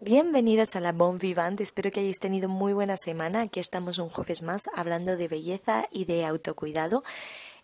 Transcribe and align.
Bienvenidos 0.00 0.76
a 0.76 0.80
la 0.80 0.92
Bon 0.92 1.18
Vivant, 1.18 1.60
espero 1.60 1.90
que 1.90 2.00
hayáis 2.00 2.20
tenido 2.20 2.48
muy 2.50 2.74
buena 2.74 2.96
semana. 2.98 3.40
Aquí 3.40 3.58
estamos 3.58 3.98
un 3.98 4.10
jueves 4.10 4.42
más 4.42 4.62
hablando 4.76 5.16
de 5.16 5.28
belleza 5.28 5.86
y 5.90 6.04
de 6.04 6.26
autocuidado. 6.26 7.02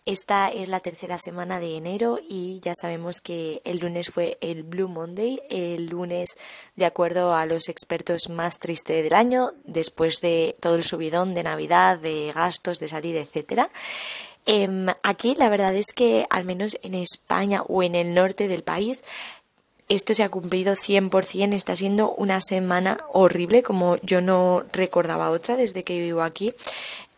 Esta 0.06 0.50
es 0.50 0.68
la 0.68 0.80
tercera 0.80 1.16
semana 1.16 1.60
de 1.60 1.78
enero 1.78 2.18
y 2.28 2.60
ya 2.60 2.74
sabemos 2.78 3.22
que 3.22 3.62
el 3.64 3.78
lunes 3.78 4.10
fue 4.10 4.36
el 4.42 4.62
Blue 4.62 4.86
Monday, 4.86 5.40
el 5.48 5.86
lunes 5.86 6.36
de 6.76 6.84
acuerdo 6.84 7.34
a 7.34 7.46
los 7.46 7.70
expertos 7.70 8.28
más 8.28 8.58
triste 8.58 9.02
del 9.02 9.14
año, 9.14 9.52
después 9.64 10.20
de 10.20 10.54
todo 10.60 10.74
el 10.74 10.84
subidón 10.84 11.32
de 11.32 11.42
Navidad, 11.42 11.98
de 11.98 12.32
gastos, 12.34 12.80
de 12.80 12.88
salir, 12.88 13.16
etcétera. 13.16 13.70
Em, 14.44 14.88
aquí 15.02 15.36
la 15.36 15.48
verdad 15.48 15.74
es 15.74 15.94
que 15.94 16.26
al 16.28 16.44
menos 16.44 16.76
en 16.82 16.94
España 16.94 17.62
o 17.62 17.82
en 17.82 17.94
el 17.94 18.12
norte 18.12 18.46
del 18.46 18.62
país 18.62 19.04
esto 19.88 20.12
se 20.12 20.22
ha 20.22 20.28
cumplido 20.28 20.76
100%, 20.76 21.54
está 21.54 21.76
siendo 21.76 22.12
una 22.12 22.42
semana 22.42 22.98
horrible 23.10 23.62
como 23.62 23.96
yo 24.02 24.20
no 24.20 24.64
recordaba 24.70 25.30
otra 25.30 25.56
desde 25.56 25.82
que 25.82 25.98
vivo 25.98 26.20
aquí. 26.20 26.52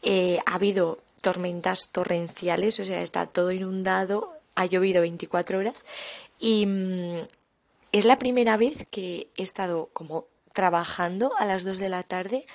Eh, 0.02 0.38
ha 0.46 0.54
habido 0.54 0.98
tormentas 1.26 1.90
torrenciales, 1.90 2.78
o 2.78 2.84
sea, 2.84 3.02
está 3.02 3.26
todo 3.26 3.50
inundado, 3.50 4.32
ha 4.54 4.64
llovido 4.64 5.00
24 5.00 5.58
horas 5.58 5.84
y 6.38 6.64
mm, 6.66 7.26
es 7.90 8.04
la 8.04 8.16
primera 8.16 8.56
vez 8.56 8.86
que 8.92 9.26
he 9.36 9.42
estado 9.42 9.90
como 9.92 10.26
trabajando 10.52 11.32
a 11.36 11.44
las 11.44 11.64
2 11.64 11.78
de 11.78 11.88
la 11.88 12.04
tarde 12.04 12.46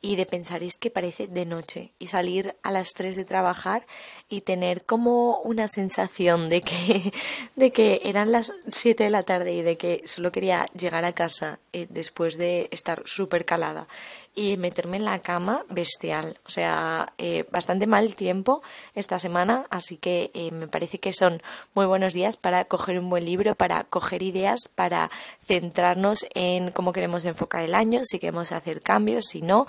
y 0.00 0.16
de 0.16 0.24
pensar 0.24 0.62
es 0.62 0.78
que 0.78 0.88
parece 0.88 1.26
de 1.26 1.44
noche 1.44 1.92
y 1.98 2.06
salir 2.06 2.56
a 2.62 2.70
las 2.70 2.94
3 2.94 3.14
de 3.14 3.26
trabajar 3.26 3.86
y 4.30 4.40
tener 4.40 4.86
como 4.86 5.40
una 5.40 5.68
sensación 5.68 6.48
de 6.48 6.62
que, 6.62 7.12
de 7.56 7.72
que 7.72 8.00
eran 8.04 8.32
las 8.32 8.54
7 8.72 9.04
de 9.04 9.10
la 9.10 9.24
tarde 9.24 9.52
y 9.52 9.60
de 9.60 9.76
que 9.76 10.00
solo 10.06 10.32
quería 10.32 10.64
llegar 10.78 11.04
a 11.04 11.12
casa 11.12 11.58
eh, 11.74 11.86
después 11.90 12.38
de 12.38 12.68
estar 12.70 13.02
súper 13.04 13.44
calada 13.44 13.86
y 14.34 14.56
meterme 14.56 14.96
en 14.96 15.04
la 15.04 15.18
cama 15.20 15.64
bestial. 15.68 16.38
O 16.46 16.50
sea, 16.50 17.12
eh, 17.18 17.44
bastante 17.50 17.86
mal 17.86 18.14
tiempo 18.14 18.62
esta 18.94 19.18
semana, 19.18 19.66
así 19.70 19.96
que 19.96 20.30
eh, 20.34 20.50
me 20.50 20.68
parece 20.68 20.98
que 20.98 21.12
son 21.12 21.42
muy 21.74 21.86
buenos 21.86 22.12
días 22.12 22.36
para 22.36 22.64
coger 22.64 22.98
un 22.98 23.10
buen 23.10 23.24
libro, 23.24 23.54
para 23.54 23.84
coger 23.84 24.22
ideas, 24.22 24.68
para 24.74 25.10
centrarnos 25.46 26.26
en 26.34 26.72
cómo 26.72 26.92
queremos 26.92 27.24
enfocar 27.24 27.62
el 27.62 27.74
año, 27.74 28.00
si 28.02 28.18
queremos 28.18 28.52
hacer 28.52 28.82
cambios, 28.82 29.26
si 29.26 29.42
no, 29.42 29.66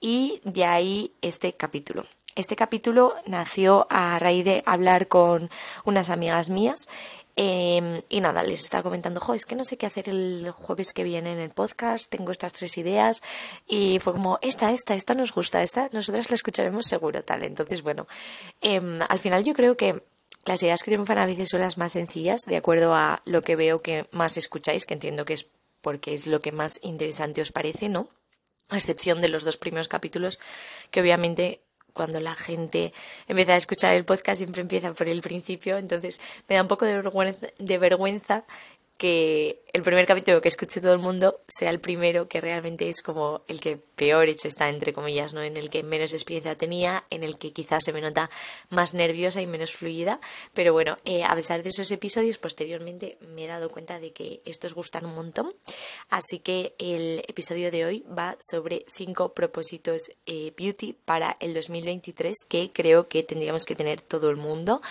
y 0.00 0.40
de 0.44 0.64
ahí 0.64 1.12
este 1.22 1.52
capítulo. 1.52 2.04
Este 2.38 2.54
capítulo 2.54 3.16
nació 3.26 3.88
a 3.90 4.16
raíz 4.20 4.44
de 4.44 4.62
hablar 4.64 5.08
con 5.08 5.50
unas 5.84 6.08
amigas 6.08 6.50
mías 6.50 6.86
Em, 7.40 8.02
y 8.08 8.20
nada, 8.20 8.42
les 8.42 8.62
estaba 8.62 8.82
comentando, 8.82 9.20
jo, 9.20 9.32
es 9.32 9.46
que 9.46 9.54
no 9.54 9.64
sé 9.64 9.76
qué 9.76 9.86
hacer 9.86 10.08
el 10.08 10.50
jueves 10.50 10.92
que 10.92 11.04
viene 11.04 11.30
en 11.32 11.38
el 11.38 11.50
podcast, 11.50 12.10
tengo 12.10 12.32
estas 12.32 12.52
tres 12.52 12.76
ideas 12.78 13.22
y 13.68 14.00
fue 14.00 14.12
como, 14.12 14.40
esta, 14.42 14.72
esta, 14.72 14.96
esta 14.96 15.14
nos 15.14 15.32
gusta, 15.32 15.62
esta, 15.62 15.88
nosotras 15.92 16.30
la 16.30 16.34
escucharemos 16.34 16.86
seguro, 16.86 17.22
tal. 17.22 17.44
Entonces, 17.44 17.82
bueno, 17.82 18.08
em, 18.60 19.00
al 19.08 19.20
final 19.20 19.44
yo 19.44 19.54
creo 19.54 19.76
que 19.76 20.02
las 20.46 20.60
ideas 20.64 20.82
que 20.82 20.90
triunfan 20.90 21.18
a 21.18 21.26
veces 21.26 21.50
son 21.50 21.60
las 21.60 21.78
más 21.78 21.92
sencillas, 21.92 22.42
de 22.44 22.56
acuerdo 22.56 22.92
a 22.96 23.22
lo 23.24 23.42
que 23.42 23.54
veo 23.54 23.82
que 23.82 24.08
más 24.10 24.36
escucháis, 24.36 24.84
que 24.84 24.94
entiendo 24.94 25.24
que 25.24 25.34
es 25.34 25.46
porque 25.80 26.14
es 26.14 26.26
lo 26.26 26.40
que 26.40 26.50
más 26.50 26.80
interesante 26.82 27.40
os 27.40 27.52
parece, 27.52 27.88
¿no? 27.88 28.08
A 28.68 28.78
excepción 28.78 29.20
de 29.20 29.28
los 29.28 29.44
dos 29.44 29.58
primeros 29.58 29.86
capítulos, 29.86 30.40
que 30.90 31.00
obviamente 31.00 31.60
cuando 31.92 32.20
la 32.20 32.34
gente 32.34 32.92
empieza 33.26 33.54
a 33.54 33.56
escuchar 33.56 33.94
el 33.94 34.04
podcast 34.04 34.38
siempre 34.38 34.62
empieza 34.62 34.92
por 34.94 35.08
el 35.08 35.20
principio, 35.20 35.78
entonces 35.78 36.20
me 36.48 36.56
da 36.56 36.62
un 36.62 36.68
poco 36.68 36.84
de 36.84 36.94
vergüenza, 36.94 37.46
de 37.58 37.78
vergüenza 37.78 38.44
que 38.98 39.62
el 39.72 39.82
primer 39.82 40.06
capítulo 40.06 40.40
que 40.40 40.48
escuche 40.48 40.80
todo 40.80 40.92
el 40.92 40.98
mundo 40.98 41.40
sea 41.46 41.70
el 41.70 41.78
primero 41.78 42.26
que 42.26 42.40
realmente 42.40 42.88
es 42.88 43.00
como 43.00 43.42
el 43.46 43.60
que 43.60 43.76
peor 43.76 44.28
hecho 44.28 44.48
está, 44.48 44.68
entre 44.68 44.92
comillas, 44.92 45.34
¿no? 45.34 45.42
En 45.42 45.56
el 45.56 45.70
que 45.70 45.84
menos 45.84 46.12
experiencia 46.12 46.56
tenía, 46.56 47.04
en 47.08 47.22
el 47.22 47.38
que 47.38 47.52
quizás 47.52 47.84
se 47.84 47.92
me 47.92 48.00
nota 48.00 48.28
más 48.70 48.94
nerviosa 48.94 49.40
y 49.40 49.46
menos 49.46 49.72
fluida. 49.72 50.20
Pero 50.52 50.72
bueno, 50.72 50.98
eh, 51.04 51.22
a 51.22 51.32
pesar 51.36 51.62
de 51.62 51.68
esos 51.68 51.90
episodios, 51.92 52.38
posteriormente 52.38 53.18
me 53.20 53.44
he 53.44 53.46
dado 53.46 53.70
cuenta 53.70 54.00
de 54.00 54.12
que 54.12 54.42
estos 54.44 54.74
gustan 54.74 55.06
un 55.06 55.14
montón. 55.14 55.54
Así 56.10 56.40
que 56.40 56.74
el 56.78 57.22
episodio 57.28 57.70
de 57.70 57.86
hoy 57.86 58.04
va 58.06 58.36
sobre 58.40 58.84
cinco 58.88 59.32
propósitos 59.32 60.10
eh, 60.26 60.52
beauty 60.56 60.96
para 61.04 61.36
el 61.38 61.54
2023 61.54 62.34
que 62.48 62.72
creo 62.72 63.08
que 63.08 63.22
tendríamos 63.22 63.64
que 63.64 63.76
tener 63.76 64.00
todo 64.00 64.28
el 64.28 64.36
mundo. 64.36 64.82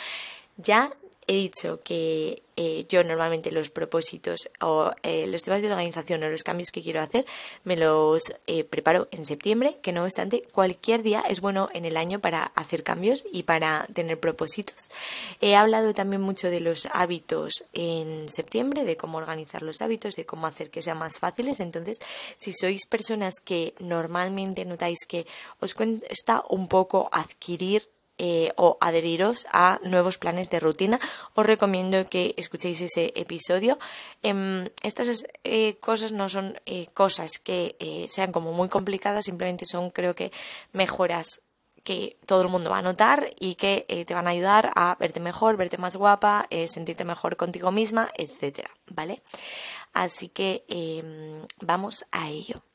Ya 0.55 0.93
he 1.27 1.33
dicho 1.33 1.81
que 1.83 2.41
eh, 2.55 2.85
yo 2.89 3.03
normalmente 3.03 3.51
los 3.51 3.69
propósitos 3.69 4.49
o 4.61 4.91
eh, 5.03 5.27
los 5.27 5.43
temas 5.43 5.61
de 5.61 5.67
organización 5.67 6.23
o 6.23 6.29
los 6.29 6.43
cambios 6.43 6.71
que 6.71 6.81
quiero 6.81 7.01
hacer 7.01 7.25
me 7.65 7.75
los 7.75 8.33
eh, 8.47 8.63
preparo 8.63 9.09
en 9.11 9.25
septiembre, 9.25 9.77
que 9.83 9.91
no 9.91 10.03
obstante 10.03 10.43
cualquier 10.53 11.03
día 11.03 11.21
es 11.27 11.41
bueno 11.41 11.69
en 11.73 11.85
el 11.85 11.97
año 11.97 12.19
para 12.19 12.43
hacer 12.43 12.83
cambios 12.83 13.25
y 13.31 13.43
para 13.43 13.85
tener 13.93 14.19
propósitos. 14.19 14.89
He 15.41 15.55
hablado 15.55 15.93
también 15.93 16.21
mucho 16.21 16.49
de 16.49 16.61
los 16.61 16.87
hábitos 16.93 17.65
en 17.73 18.29
septiembre, 18.29 18.85
de 18.85 18.97
cómo 18.97 19.17
organizar 19.17 19.61
los 19.61 19.81
hábitos, 19.81 20.15
de 20.15 20.25
cómo 20.25 20.47
hacer 20.47 20.71
que 20.71 20.81
sean 20.81 20.97
más 20.97 21.19
fáciles. 21.19 21.59
Entonces, 21.59 21.99
si 22.37 22.53
sois 22.53 22.87
personas 22.87 23.35
que 23.43 23.75
normalmente 23.79 24.65
notáis 24.65 24.99
que 25.07 25.27
os 25.59 25.73
cuesta 25.73 26.43
un 26.49 26.67
poco 26.67 27.09
adquirir 27.11 27.87
eh, 28.17 28.51
o 28.55 28.77
adheriros 28.81 29.45
a 29.51 29.79
nuevos 29.83 30.17
planes 30.17 30.49
de 30.49 30.59
rutina, 30.59 30.99
os 31.35 31.45
recomiendo 31.45 32.09
que 32.09 32.33
escuchéis 32.37 32.81
ese 32.81 33.13
episodio. 33.15 33.77
Em, 34.23 34.69
estas 34.81 35.25
eh, 35.43 35.77
cosas 35.79 36.11
no 36.11 36.27
son 36.27 36.59
eh, 36.65 36.87
cosas 36.93 37.37
que 37.37 37.75
sean 38.09 38.31
como 38.31 38.53
muy 38.53 38.69
complicadas, 38.69 39.25
simplemente 39.25 39.65
son 39.65 39.91
creo 39.91 40.15
que 40.15 40.31
mejoras 40.73 41.41
que 41.83 42.17
todo 42.25 42.41
el 42.41 42.49
mundo 42.49 42.69
va 42.69 42.79
a 42.79 42.81
notar 42.81 43.31
y 43.39 43.55
que 43.55 43.85
te 44.05 44.13
van 44.13 44.27
a 44.27 44.31
ayudar 44.31 44.71
a 44.75 44.95
verte 44.99 45.21
mejor, 45.21 45.55
verte 45.55 45.77
más 45.77 45.95
guapa, 45.95 46.47
sentirte 46.65 47.05
mejor 47.05 47.37
contigo 47.37 47.71
misma, 47.71 48.09
etcétera, 48.17 48.69
¿vale? 48.87 49.21
Así 49.93 50.27
que 50.27 50.65
em, 50.67 51.45
vamos 51.61 52.05
a 52.11 52.29
ello. 52.29 52.66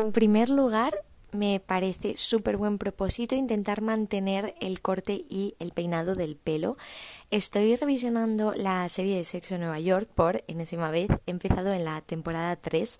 En 0.00 0.12
primer 0.12 0.48
lugar, 0.48 0.94
me 1.30 1.60
parece 1.60 2.16
súper 2.16 2.56
buen 2.56 2.78
propósito 2.78 3.34
intentar 3.34 3.82
mantener 3.82 4.54
el 4.58 4.80
corte 4.80 5.26
y 5.28 5.56
el 5.58 5.72
peinado 5.72 6.14
del 6.14 6.36
pelo. 6.36 6.78
Estoy 7.30 7.76
revisionando 7.76 8.54
la 8.56 8.88
serie 8.88 9.16
de 9.16 9.22
Sexo 9.22 9.54
en 9.54 9.60
Nueva 9.60 9.78
York 9.78 10.08
por 10.12 10.42
enésima 10.48 10.90
vez. 10.90 11.10
He 11.26 11.30
empezado 11.30 11.72
en 11.72 11.84
la 11.84 12.00
temporada 12.00 12.56
3 12.56 12.98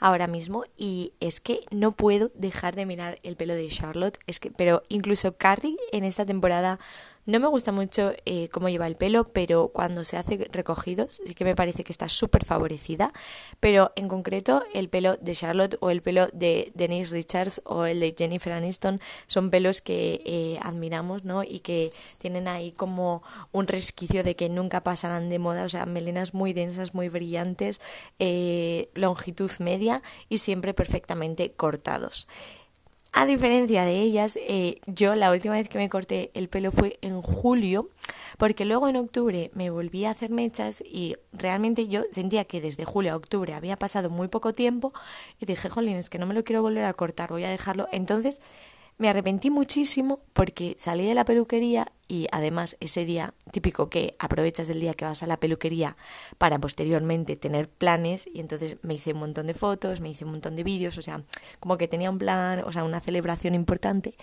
ahora 0.00 0.26
mismo 0.26 0.64
y 0.76 1.14
es 1.18 1.40
que 1.40 1.60
no 1.70 1.92
puedo 1.92 2.30
dejar 2.34 2.76
de 2.76 2.84
mirar 2.84 3.18
el 3.22 3.36
pelo 3.36 3.54
de 3.54 3.68
Charlotte. 3.68 4.18
Es 4.26 4.38
que, 4.38 4.50
pero 4.50 4.82
incluso 4.90 5.38
Carrie 5.38 5.78
en 5.92 6.04
esta 6.04 6.26
temporada 6.26 6.78
no 7.26 7.38
me 7.38 7.48
gusta 7.48 7.70
mucho 7.70 8.12
eh, 8.24 8.48
cómo 8.48 8.68
lleva 8.68 8.86
el 8.86 8.96
pelo, 8.96 9.24
pero 9.24 9.68
cuando 9.68 10.04
se 10.04 10.16
hace 10.16 10.48
recogidos 10.50 11.20
sí 11.24 11.34
que 11.34 11.44
me 11.44 11.54
parece 11.54 11.84
que 11.84 11.92
está 11.92 12.08
súper 12.08 12.44
favorecida. 12.44 13.12
Pero 13.60 13.92
en 13.94 14.08
concreto 14.08 14.64
el 14.74 14.88
pelo 14.88 15.16
de 15.18 15.34
Charlotte 15.34 15.76
o 15.80 15.90
el 15.90 16.02
pelo 16.02 16.28
de 16.32 16.72
Denise 16.74 17.14
Richards 17.14 17.60
o 17.64 17.84
el 17.84 18.00
de 18.00 18.14
Jennifer 18.16 18.52
Aniston 18.52 19.00
son 19.26 19.50
pelos 19.50 19.80
que 19.80 20.22
eh, 20.24 20.58
admiramos, 20.62 21.24
¿no? 21.24 21.44
Y 21.44 21.60
que 21.60 21.92
tienen 22.18 22.48
ahí 22.48 22.72
como 22.72 23.22
un 23.52 23.66
resquicio 23.70 24.22
de 24.22 24.36
que 24.36 24.48
nunca 24.48 24.82
pasarán 24.82 25.28
de 25.28 25.38
moda. 25.38 25.64
O 25.64 25.68
sea, 25.68 25.86
melenas 25.86 26.34
muy 26.34 26.52
densas, 26.52 26.94
muy 26.94 27.08
brillantes, 27.08 27.80
eh, 28.18 28.90
longitud 28.94 29.50
media 29.58 30.02
y 30.28 30.38
siempre 30.38 30.74
perfectamente 30.74 31.52
cortados. 31.52 32.28
A 33.12 33.26
diferencia 33.26 33.84
de 33.84 34.00
ellas, 34.00 34.38
eh, 34.40 34.80
yo 34.86 35.16
la 35.16 35.32
última 35.32 35.54
vez 35.54 35.68
que 35.68 35.78
me 35.78 35.88
corté 35.88 36.30
el 36.32 36.48
pelo 36.48 36.70
fue 36.70 36.96
en 37.02 37.22
julio, 37.22 37.90
porque 38.38 38.64
luego 38.64 38.88
en 38.88 38.96
octubre 38.96 39.50
me 39.52 39.68
volví 39.68 40.04
a 40.04 40.10
hacer 40.10 40.30
mechas 40.30 40.80
y 40.80 41.16
realmente 41.32 41.88
yo 41.88 42.04
sentía 42.12 42.44
que 42.44 42.60
desde 42.60 42.84
julio 42.84 43.12
a 43.12 43.16
octubre 43.16 43.52
había 43.52 43.76
pasado 43.76 44.10
muy 44.10 44.28
poco 44.28 44.52
tiempo 44.52 44.92
y 45.40 45.46
dije, 45.46 45.68
jolín, 45.68 45.96
es 45.96 46.08
que 46.08 46.18
no 46.18 46.26
me 46.26 46.34
lo 46.34 46.44
quiero 46.44 46.62
volver 46.62 46.84
a 46.84 46.92
cortar, 46.92 47.30
voy 47.30 47.42
a 47.42 47.50
dejarlo. 47.50 47.88
Entonces 47.90 48.40
me 49.00 49.08
arrepentí 49.08 49.48
muchísimo 49.48 50.20
porque 50.34 50.76
salí 50.78 51.06
de 51.06 51.14
la 51.14 51.24
peluquería 51.24 51.90
y 52.06 52.26
además 52.32 52.76
ese 52.80 53.06
día 53.06 53.32
típico 53.50 53.88
que 53.88 54.14
aprovechas 54.18 54.68
el 54.68 54.78
día 54.78 54.92
que 54.92 55.06
vas 55.06 55.22
a 55.22 55.26
la 55.26 55.38
peluquería 55.38 55.96
para 56.36 56.58
posteriormente 56.58 57.34
tener 57.36 57.70
planes 57.70 58.28
y 58.30 58.40
entonces 58.40 58.76
me 58.82 58.94
hice 58.94 59.14
un 59.14 59.20
montón 59.20 59.46
de 59.46 59.54
fotos, 59.54 60.02
me 60.02 60.10
hice 60.10 60.26
un 60.26 60.32
montón 60.32 60.54
de 60.54 60.64
vídeos, 60.64 60.98
o 60.98 61.02
sea, 61.02 61.22
como 61.60 61.78
que 61.78 61.88
tenía 61.88 62.10
un 62.10 62.18
plan, 62.18 62.62
o 62.66 62.72
sea, 62.72 62.84
una 62.84 63.00
celebración 63.00 63.54
importante 63.54 64.16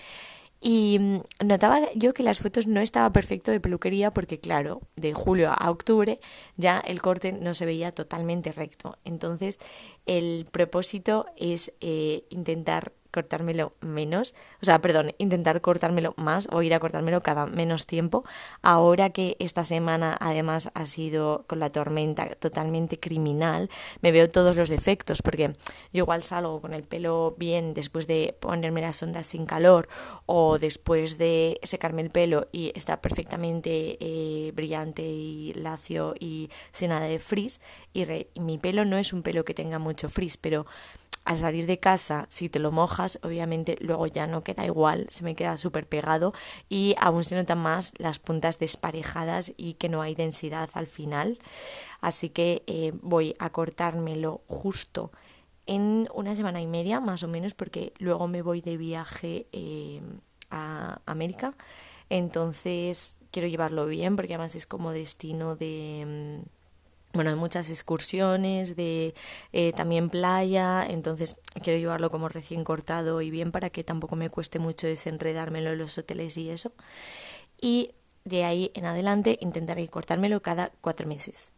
Y 0.62 0.97
mm, 1.00 1.45
notaba 1.45 1.81
yo 1.95 2.13
que 2.13 2.24
las 2.24 2.39
fotos 2.39 2.68
no 2.68 2.79
estaba 2.81 3.12
perfecto 3.12 3.51
de 3.51 3.59
peluquería 3.59 4.12
porque, 4.12 4.39
claro, 4.39 4.81
de 4.95 5.13
julio 5.13 5.51
a 5.51 5.69
octubre 5.71 6.19
ya 6.57 6.79
el 6.79 7.01
corte 7.01 7.31
no 7.31 7.53
se 7.53 7.65
veía 7.65 7.91
totalmente 7.91 8.51
recto. 8.51 8.97
Entonces, 9.06 9.59
el 10.06 10.47
propósito 10.51 11.27
es 11.38 11.74
eh, 11.81 12.25
intentar 12.29 12.91
cortármelo 13.12 13.74
menos, 13.81 14.33
o 14.62 14.65
sea, 14.65 14.80
perdón, 14.81 15.13
intentar 15.18 15.62
cortármelo 15.62 16.13
más 16.18 16.48
o 16.51 16.62
ir 16.62 16.74
a 16.74 16.80
cortármelo 16.80 17.21
cada 17.21 17.45
menos 17.45 17.86
tiempo. 17.86 18.24
Ahora 18.62 19.09
que 19.09 19.36
esta 19.39 19.63
semana 19.63 20.18
además 20.19 20.69
ha 20.74 20.86
sido 20.86 21.45
con 21.48 21.59
la 21.59 21.69
tormenta 21.69 22.36
totalmente 22.36 23.00
criminal, 23.00 23.69
me 24.01 24.12
veo 24.12 24.30
todos 24.30 24.56
los 24.56 24.69
defectos 24.69 25.21
porque 25.21 25.56
yo 25.94 26.04
igual 26.04 26.24
salgo 26.24 26.62
con 26.62 26.74
el 26.74 26.83
pelo 26.83 27.36
bien 27.38 27.74
después 27.74 28.07
de 28.07 28.36
ponerme 28.39 28.81
las 28.81 29.01
ondas 29.01 29.27
sin 29.27 29.45
calor 29.45 29.88
o 30.25 30.60
después 30.60 31.18
de 31.18 31.60
secarme 31.63 32.01
el 32.01 32.10
pelo 32.10 32.48
y 32.51 32.71
está 32.75 33.01
perfectamente 33.01 33.98
eh, 34.00 34.51
brillante 34.53 35.03
y 35.03 35.53
lacio 35.53 36.15
y 36.19 36.50
sin 36.71 36.89
nada 36.89 37.06
de 37.06 37.19
frizz 37.19 37.60
y, 37.94 38.03
y 38.33 38.39
mi 38.39 38.57
pelo 38.57 38.86
no 38.86 38.98
es 38.98 39.13
un 39.13 39.21
pelo 39.21 39.45
que 39.45 39.53
tenga 39.53 39.80
mucho 39.80 40.10
frizz, 40.10 40.38
pero 40.38 40.65
al 41.27 41.38
salir 41.38 41.65
de 41.65 41.77
casa, 41.77 42.25
si 42.29 42.47
te 42.47 42.57
lo 42.57 42.71
mojas, 42.71 43.19
obviamente 43.21 43.75
luego 43.81 44.07
ya 44.07 44.27
no 44.27 44.45
queda 44.45 44.65
igual, 44.65 45.07
se 45.09 45.25
me 45.25 45.35
queda 45.35 45.57
súper 45.57 45.85
pegado 45.85 46.33
y 46.69 46.95
aún 46.97 47.25
se 47.25 47.35
notan 47.35 47.59
más 47.59 47.91
las 47.97 48.18
puntas 48.18 48.59
desparejadas 48.59 49.51
y 49.57 49.74
que 49.74 49.89
no 49.89 50.01
hay 50.01 50.15
densidad 50.15 50.69
al 50.71 50.88
final. 50.88 51.38
Así 52.00 52.29
que 52.29 52.63
eh, 52.68 52.94
voy 53.01 53.35
a 53.39 53.50
cortármelo 53.50 54.39
justo 54.47 55.12
en 55.65 56.07
una 56.13 56.33
semana 56.33 56.62
y 56.62 56.68
media 56.68 57.01
más 57.01 57.24
o 57.24 57.27
menos 57.27 57.53
porque 57.53 57.91
luego 57.97 58.29
me 58.29 58.41
voy 58.41 58.62
de 58.62 58.77
viaje 58.77 59.47
eh, 59.51 60.01
a 60.50 61.01
América. 61.06 61.56
Entonces 62.09 63.19
quiero 63.31 63.50
llevarlo 63.50 63.85
bien 63.85 64.15
porque 64.15 64.35
además 64.35 64.56
es 64.56 64.65
como 64.65 64.94
destino 64.94 65.57
de 65.57 66.39
mm, 66.45 66.56
bueno, 67.18 67.31
hay 67.31 67.36
muchas 67.36 67.69
excursiones 67.69 68.75
de 68.78 69.14
eh, 69.52 69.74
también 69.74 70.10
playa, 70.10 70.86
entonces 70.88 71.36
quiero 71.62 71.78
llevarlo 71.80 72.10
como 72.10 72.30
recién 72.30 72.64
cortado 72.64 73.22
y 73.22 73.30
bien 73.30 73.52
para 73.52 73.69
que 73.69 73.84
tampoco 73.84 74.16
me 74.16 74.30
cueste 74.30 74.60
mucho 74.60 74.88
desenredármelo 74.88 75.72
en 75.72 75.80
los 75.80 75.98
hoteles 75.98 76.38
y 76.38 76.50
eso. 76.50 76.72
Y 77.60 77.96
de 78.24 78.44
ahí 78.46 78.72
en 78.75 78.86
adelante 78.86 79.38
intentaré 79.42 79.88
cortármelo 79.90 80.42
cada 80.42 80.72
cuatro 80.81 81.08
meses. 81.08 81.52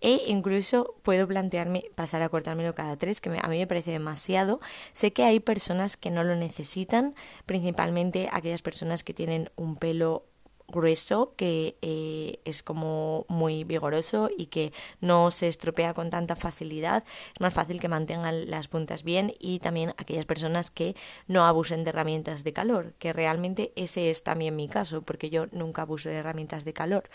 E 0.00 0.24
incluso 0.26 0.96
puedo 1.02 1.26
plantearme 1.26 1.84
pasar 1.94 2.22
a 2.22 2.28
cortármelo 2.28 2.74
cada 2.74 2.96
tres, 2.96 3.20
que 3.20 3.30
a 3.30 3.48
mí 3.48 3.58
me 3.58 3.66
parece 3.66 3.92
demasiado. 3.92 4.60
Sé 4.92 5.12
que 5.12 5.22
hay 5.22 5.40
personas 5.40 5.96
que 5.96 6.10
no 6.10 6.24
lo 6.24 6.34
necesitan, 6.36 7.14
principalmente 7.46 8.28
aquellas 8.32 8.60
personas 8.62 9.02
que 9.02 9.14
tienen 9.14 9.50
un 9.56 9.76
pelo 9.76 10.26
grueso 10.68 11.34
que 11.36 11.76
eh, 11.82 12.40
es 12.44 12.62
como 12.62 13.26
muy 13.28 13.64
vigoroso 13.64 14.30
y 14.36 14.46
que 14.46 14.72
no 15.00 15.30
se 15.30 15.48
estropea 15.48 15.94
con 15.94 16.10
tanta 16.10 16.36
facilidad 16.36 17.04
es 17.34 17.40
más 17.40 17.54
fácil 17.54 17.80
que 17.80 17.88
mantengan 17.88 18.50
las 18.50 18.68
puntas 18.68 19.02
bien 19.04 19.34
y 19.38 19.58
también 19.58 19.94
aquellas 19.98 20.26
personas 20.26 20.70
que 20.70 20.96
no 21.26 21.44
abusen 21.44 21.84
de 21.84 21.90
herramientas 21.90 22.44
de 22.44 22.52
calor 22.52 22.94
que 22.98 23.12
realmente 23.12 23.72
ese 23.76 24.10
es 24.10 24.22
también 24.22 24.56
mi 24.56 24.68
caso 24.68 25.02
porque 25.02 25.30
yo 25.30 25.46
nunca 25.52 25.82
abuso 25.82 26.08
de 26.08 26.16
herramientas 26.16 26.64
de 26.64 26.72
calor 26.72 27.10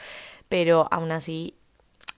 pero 0.48 0.88
aún 0.92 1.12
así 1.12 1.56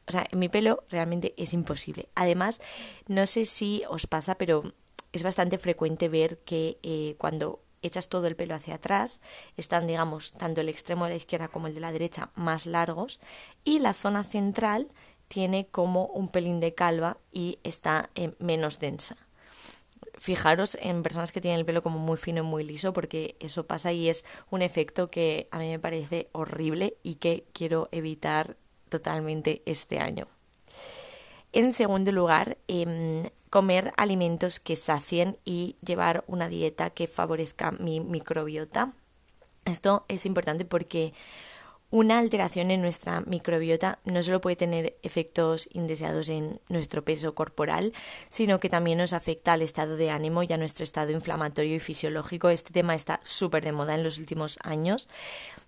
o 0.08 0.12
sea, 0.12 0.28
en 0.30 0.40
mi 0.40 0.50
pelo 0.50 0.84
realmente 0.90 1.34
es 1.38 1.54
imposible. 1.54 2.10
Además, 2.16 2.60
no 3.08 3.26
sé 3.28 3.46
si 3.46 3.84
os 3.88 4.08
pasa, 4.08 4.36
pero 4.36 4.74
es 5.14 5.24
bastante 5.24 5.58
frecuente 5.58 6.10
ver 6.10 6.40
que 6.40 6.80
eh, 6.84 7.16
cuando 7.18 7.62
echas 7.82 8.10
todo 8.10 8.28
el 8.28 8.36
pelo 8.36 8.56
hacia 8.56 8.76
atrás, 8.76 9.22
están, 9.58 9.88
digamos, 9.88 10.32
tanto 10.32 10.62
el 10.62 10.70
extremo 10.70 11.06
de 11.06 11.12
la 11.12 11.18
izquierda 11.18 11.48
como 11.48 11.68
el 11.68 11.74
de 11.74 11.82
la 11.82 11.92
derecha 11.92 12.32
más 12.36 12.66
largos 12.66 13.20
y 13.64 13.80
la 13.80 13.94
zona 13.94 14.24
central 14.24 14.90
tiene 15.28 15.66
como 15.66 16.08
un 16.08 16.28
pelín 16.28 16.60
de 16.60 16.74
calva 16.74 17.18
y 17.32 17.60
está 17.64 18.10
eh, 18.16 18.34
menos 18.40 18.80
densa. 18.80 19.16
Fijaros 20.18 20.78
en 20.82 21.04
personas 21.04 21.32
que 21.32 21.42
tienen 21.42 21.60
el 21.60 21.66
pelo 21.66 21.82
como 21.82 21.98
muy 21.98 22.18
fino 22.18 22.42
y 22.42 22.46
muy 22.46 22.64
liso 22.64 22.94
porque 22.94 23.38
eso 23.40 23.66
pasa 23.66 23.92
y 23.92 24.10
es 24.10 24.26
un 24.50 24.62
efecto 24.62 25.08
que 25.08 25.48
a 25.52 25.58
mí 25.58 25.70
me 25.70 25.80
parece 25.80 26.30
horrible 26.34 26.98
y 27.02 27.16
que 27.16 27.46
quiero 27.54 27.88
evitar 27.92 28.58
totalmente 28.90 29.64
este 29.66 30.00
año. 30.00 30.28
En 31.54 31.74
segundo 31.74 32.12
lugar, 32.12 32.58
eh, 32.68 33.32
comer 33.50 33.94
alimentos 33.98 34.62
que 34.62 34.78
sacien 34.78 35.38
y 35.44 35.76
llevar 35.86 36.24
una 36.28 36.48
dieta 36.48 36.90
que 36.92 37.08
favorezca 37.08 37.72
mi 37.72 38.00
microbiota. 38.00 38.94
Esto 39.66 40.06
es 40.08 40.26
importante 40.26 40.64
porque 40.64 41.14
una 41.90 42.20
alteración 42.20 42.72
en 42.72 42.82
nuestra 42.82 43.20
microbiota 43.20 44.00
no 44.06 44.24
solo 44.24 44.40
puede 44.40 44.56
tener 44.56 44.98
efectos 45.04 45.68
indeseados 45.74 46.30
en 46.30 46.62
nuestro 46.70 47.04
peso 47.04 47.36
corporal, 47.36 47.92
sino 48.30 48.62
que 48.62 48.70
también 48.70 49.00
nos 49.00 49.12
afecta 49.12 49.52
al 49.52 49.62
estado 49.62 49.98
de 49.98 50.10
ánimo 50.10 50.42
y 50.44 50.54
a 50.54 50.58
nuestro 50.58 50.86
estado 50.86 51.12
inflamatorio 51.12 51.76
y 51.76 51.80
fisiológico. 51.82 52.48
Este 52.48 52.72
tema 52.72 52.96
está 52.96 53.20
súper 53.26 53.66
de 53.66 53.74
moda 53.74 53.96
en 53.96 54.06
los 54.06 54.20
últimos 54.20 54.58
años. 54.64 55.10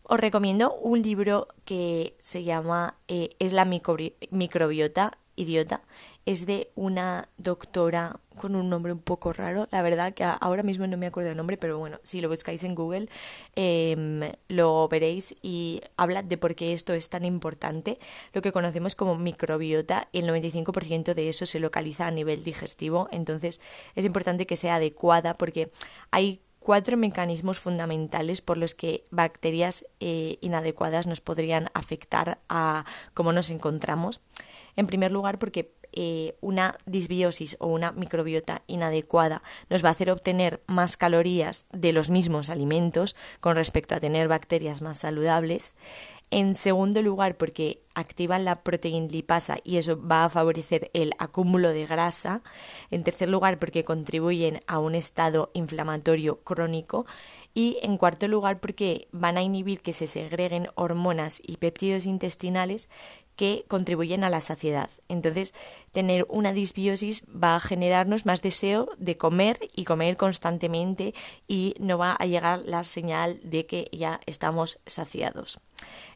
Os 0.03 0.17
recomiendo 0.17 0.73
un 0.75 1.01
libro 1.01 1.49
que 1.65 2.15
se 2.19 2.43
llama 2.43 2.95
eh, 3.09 3.31
Es 3.39 3.51
la 3.51 3.65
microbiota 3.65 5.17
idiota 5.35 5.81
es 6.25 6.45
de 6.45 6.71
una 6.75 7.27
doctora 7.37 8.19
con 8.37 8.55
un 8.55 8.69
nombre 8.69 8.93
un 8.93 8.99
poco 8.99 9.33
raro. 9.33 9.67
La 9.71 9.81
verdad 9.81 10.13
que 10.13 10.23
ahora 10.23 10.63
mismo 10.63 10.87
no 10.87 10.97
me 10.97 11.07
acuerdo 11.07 11.31
el 11.31 11.37
nombre, 11.37 11.57
pero 11.57 11.77
bueno, 11.77 11.99
si 12.03 12.21
lo 12.21 12.29
buscáis 12.29 12.63
en 12.63 12.75
Google 12.75 13.09
em, 13.55 14.21
lo 14.47 14.87
veréis 14.87 15.35
y 15.41 15.81
habla 15.97 16.23
de 16.23 16.37
por 16.37 16.55
qué 16.55 16.73
esto 16.73 16.93
es 16.93 17.09
tan 17.09 17.25
importante. 17.25 17.99
Lo 18.31 18.41
que 18.41 18.51
conocemos 18.51 18.95
como 18.95 19.17
microbiota, 19.17 20.07
el 20.13 20.25
95% 20.27 21.13
de 21.13 21.29
eso 21.29 21.45
se 21.45 21.59
localiza 21.59 22.07
a 22.07 22.11
nivel 22.11 22.43
digestivo, 22.43 23.09
entonces 23.11 23.59
es 23.95 24.05
importante 24.05 24.45
que 24.45 24.55
sea 24.55 24.75
adecuada 24.75 25.35
porque 25.35 25.71
hay 26.11 26.41
cuatro 26.63 26.95
mecanismos 26.95 27.59
fundamentales 27.59 28.41
por 28.41 28.57
los 28.57 28.73
que 28.73 29.03
bacterias 29.11 29.85
eh, 29.99 30.37
inadecuadas 30.39 31.07
nos 31.07 31.19
podrían 31.19 31.69
afectar 31.73 32.39
a 32.47 32.85
cómo 33.13 33.33
nos 33.33 33.49
encontramos. 33.49 34.21
En 34.75 34.87
primer 34.87 35.11
lugar, 35.11 35.39
porque 35.39 35.73
eh, 35.95 36.35
una 36.41 36.79
disbiosis 36.87 37.55
o 37.59 37.67
una 37.67 37.91
microbiota 37.91 38.63
inadecuada 38.65 39.43
nos 39.69 39.83
va 39.85 39.89
a 39.89 39.91
hacer 39.91 40.09
obtener 40.09 40.63
más 40.65 40.97
calorías 40.97 41.67
de 41.71 41.93
los 41.93 42.09
mismos 42.09 42.49
alimentos 42.49 43.15
con 43.39 43.55
respecto 43.55 43.93
a 43.93 43.99
tener 43.99 44.27
bacterias 44.27 44.81
más 44.81 44.97
saludables. 44.97 45.75
En 46.31 46.55
segundo 46.55 47.03
lugar, 47.03 47.37
porque 47.37 47.83
activan 47.93 48.43
la 48.43 48.63
proteína 48.63 49.07
lipasa 49.07 49.59
y 49.63 49.77
eso 49.77 50.01
va 50.01 50.25
a 50.25 50.29
favorecer 50.29 50.89
el 50.95 51.11
acúmulo 51.19 51.69
de 51.69 51.85
grasa. 51.85 52.41
En 52.89 53.03
tercer 53.03 53.29
lugar, 53.29 53.59
porque 53.59 53.83
contribuyen 53.83 54.61
a 54.65 54.79
un 54.79 54.95
estado 54.95 55.51
inflamatorio 55.53 56.39
crónico. 56.39 57.05
Y 57.53 57.77
en 57.83 57.97
cuarto 57.97 58.27
lugar, 58.27 58.59
porque 58.59 59.07
van 59.11 59.37
a 59.37 59.43
inhibir 59.43 59.81
que 59.81 59.93
se 59.93 60.07
segreguen 60.07 60.69
hormonas 60.73 61.39
y 61.45 61.57
péptidos 61.57 62.07
intestinales 62.07 62.89
que 63.35 63.65
contribuyen 63.67 64.23
a 64.23 64.29
la 64.29 64.41
saciedad. 64.41 64.89
Entonces, 65.07 65.53
tener 65.91 66.25
una 66.29 66.53
disbiosis 66.53 67.23
va 67.27 67.55
a 67.55 67.59
generarnos 67.59 68.25
más 68.25 68.41
deseo 68.41 68.89
de 68.97 69.17
comer 69.17 69.57
y 69.75 69.85
comer 69.85 70.17
constantemente 70.17 71.13
y 71.47 71.75
no 71.79 71.97
va 71.97 72.13
a 72.13 72.25
llegar 72.25 72.61
la 72.65 72.83
señal 72.83 73.39
de 73.43 73.65
que 73.65 73.89
ya 73.91 74.19
estamos 74.25 74.79
saciados. 74.85 75.59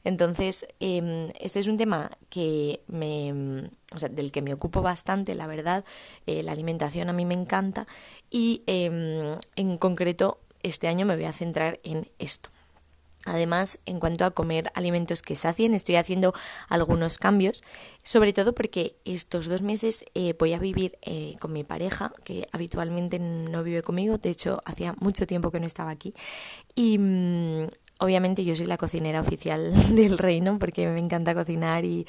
Entonces, 0.03 0.67
em, 0.79 1.29
este 1.39 1.59
es 1.59 1.67
un 1.67 1.77
tema 1.77 2.12
que 2.29 2.81
me, 2.88 3.69
o 3.93 4.00
sea, 4.00 4.09
del 4.09 4.31
que 4.31 4.41
me 4.41 4.53
ocupo 4.53 4.81
bastante, 4.81 5.36
la 5.36 5.47
verdad. 5.47 5.83
Eh, 6.25 6.43
la 6.43 6.51
alimentación 6.53 7.09
a 7.09 7.13
mí 7.13 7.25
me 7.25 7.33
encanta 7.33 7.88
y 8.29 8.63
em, 8.67 9.33
en 9.55 9.77
concreto 9.77 10.39
este 10.63 10.88
año 10.88 11.05
me 11.05 11.15
voy 11.15 11.25
a 11.25 11.33
centrar 11.33 11.79
en 11.83 12.09
esto. 12.19 12.50
Además, 13.25 13.79
en 13.86 14.00
cuanto 14.00 14.24
a 14.24 14.31
comer 14.31 14.71
alimentos 14.74 15.21
que 15.21 15.36
sacien, 15.36 15.74
estoy 15.74 15.95
haciendo 15.95 16.33
algunos 16.69 17.17
cambios, 17.17 17.62
sobre 18.03 18.31
todo 18.31 18.53
porque 18.53 18.95
estos 19.03 19.47
dos 19.47 19.62
meses 19.62 20.05
eh, 20.13 20.33
voy 20.39 20.53
a 20.53 20.59
vivir 20.59 20.97
eh, 21.01 21.36
con 21.39 21.51
mi 21.51 21.63
pareja, 21.63 22.13
que 22.24 22.47
habitualmente 22.53 23.19
no 23.19 23.63
vive 23.63 23.81
conmigo, 23.81 24.17
de 24.17 24.29
hecho 24.29 24.62
hacía 24.65 24.95
mucho 25.00 25.27
tiempo 25.27 25.51
que 25.51 25.59
no 25.59 25.65
estaba 25.65 25.91
aquí, 25.91 26.13
y 26.74 26.97
mm, 26.97 27.67
obviamente 28.00 28.43
yo 28.43 28.55
soy 28.55 28.65
la 28.65 28.77
cocinera 28.77 29.19
oficial 29.19 29.74
del 29.95 30.17
reino 30.17 30.59
porque 30.59 30.88
me 30.88 31.00
encanta 31.00 31.33
cocinar 31.33 31.86
y, 31.86 32.05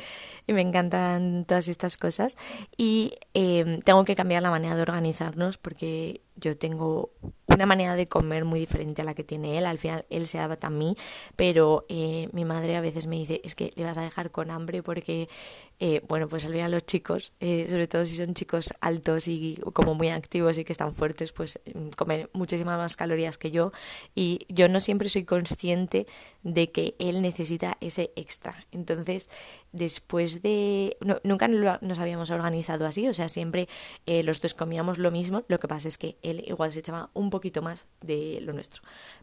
me 0.47 0.63
encantan 0.63 1.45
todas 1.47 1.69
estas 1.69 1.97
cosas. 1.97 2.37
Y 2.77 3.15
em, 3.35 3.81
tengo 3.81 4.05
que 4.05 4.15
cambiar 4.17 4.43
la 4.43 4.51
manera 4.51 4.77
de 4.77 4.83
organizarnos 4.83 5.59
porque 5.59 6.23
yo 6.37 6.57
tengo 6.57 7.11
una 7.59 7.67
manera 7.67 7.97
de 7.97 8.07
comer 8.07 8.45
muy 8.45 8.61
diferente 8.61 9.03
a 9.03 9.05
la 9.05 9.15
que 9.15 9.25
tiene 9.25 9.59
él. 9.59 9.67
Al 9.67 9.79
final 9.79 10.07
él 10.11 10.27
se 10.27 10.39
adapta 10.39 10.69
a 10.69 10.71
mí, 10.71 10.97
pero 11.35 11.85
eh, 11.89 12.29
mi 12.33 12.45
madre 12.45 12.77
a 12.77 12.81
veces 12.81 13.07
me 13.07 13.17
dice 13.17 13.41
es 13.43 13.57
que 13.57 13.73
le 13.75 13.83
vas 13.85 13.99
a 13.99 14.03
dejar 14.03 14.31
con 14.31 14.53
hambre 14.53 14.83
porque 14.83 15.29
eh, 15.81 16.03
bueno, 16.09 16.29
pues 16.29 16.45
al 16.45 16.71
los 16.71 16.87
chicos, 16.87 17.33
eh, 17.39 17.67
sobre 17.69 17.87
todo 17.87 18.05
si 18.05 18.17
son 18.17 18.35
chicos 18.35 18.75
altos 18.81 19.29
y 19.29 19.61
como 19.73 19.95
muy 19.95 20.09
activos 20.09 20.59
y 20.59 20.65
que 20.65 20.73
están 20.73 20.93
fuertes, 20.93 21.33
pues 21.33 21.61
mm, 21.73 21.91
comen 21.91 22.29
muchísimas 22.33 22.77
más 22.79 22.97
calorías 22.97 23.39
que 23.39 23.53
yo 23.53 23.73
y 24.15 24.41
yo 24.49 24.69
no 24.69 24.81
siempre 24.81 25.09
soy 25.09 25.25
consciente 25.25 26.07
de 26.43 26.73
que 26.73 26.97
él 26.99 27.23
necesita 27.23 27.77
ese 27.81 28.13
extra. 28.17 28.67
Entonces, 28.73 29.31
después 29.73 30.43
de... 30.43 30.97
nunca 31.23 31.47
nos 31.47 31.99
habíamos 31.99 32.31
organizado 32.31 32.87
así, 32.87 33.07
o 33.09 33.15
sea, 33.15 33.29
siempre 33.29 33.69
eh, 34.07 34.23
los 34.23 34.41
dos 34.41 34.55
comíamos 34.55 34.99
lo 34.99 35.11
mismo, 35.11 35.45
lo 35.49 35.61
que 35.61 35.69
pasa 35.69 35.89
es 35.89 35.99
que 35.99 36.17
él 36.23 36.43
igual 36.47 36.73
se 36.73 36.81
echaba 36.81 37.11
un 37.15 37.31
poquito 37.31 37.63
más 37.63 37.87
de 38.01 38.41
lo 38.43 38.53
nuestro. 38.53 38.83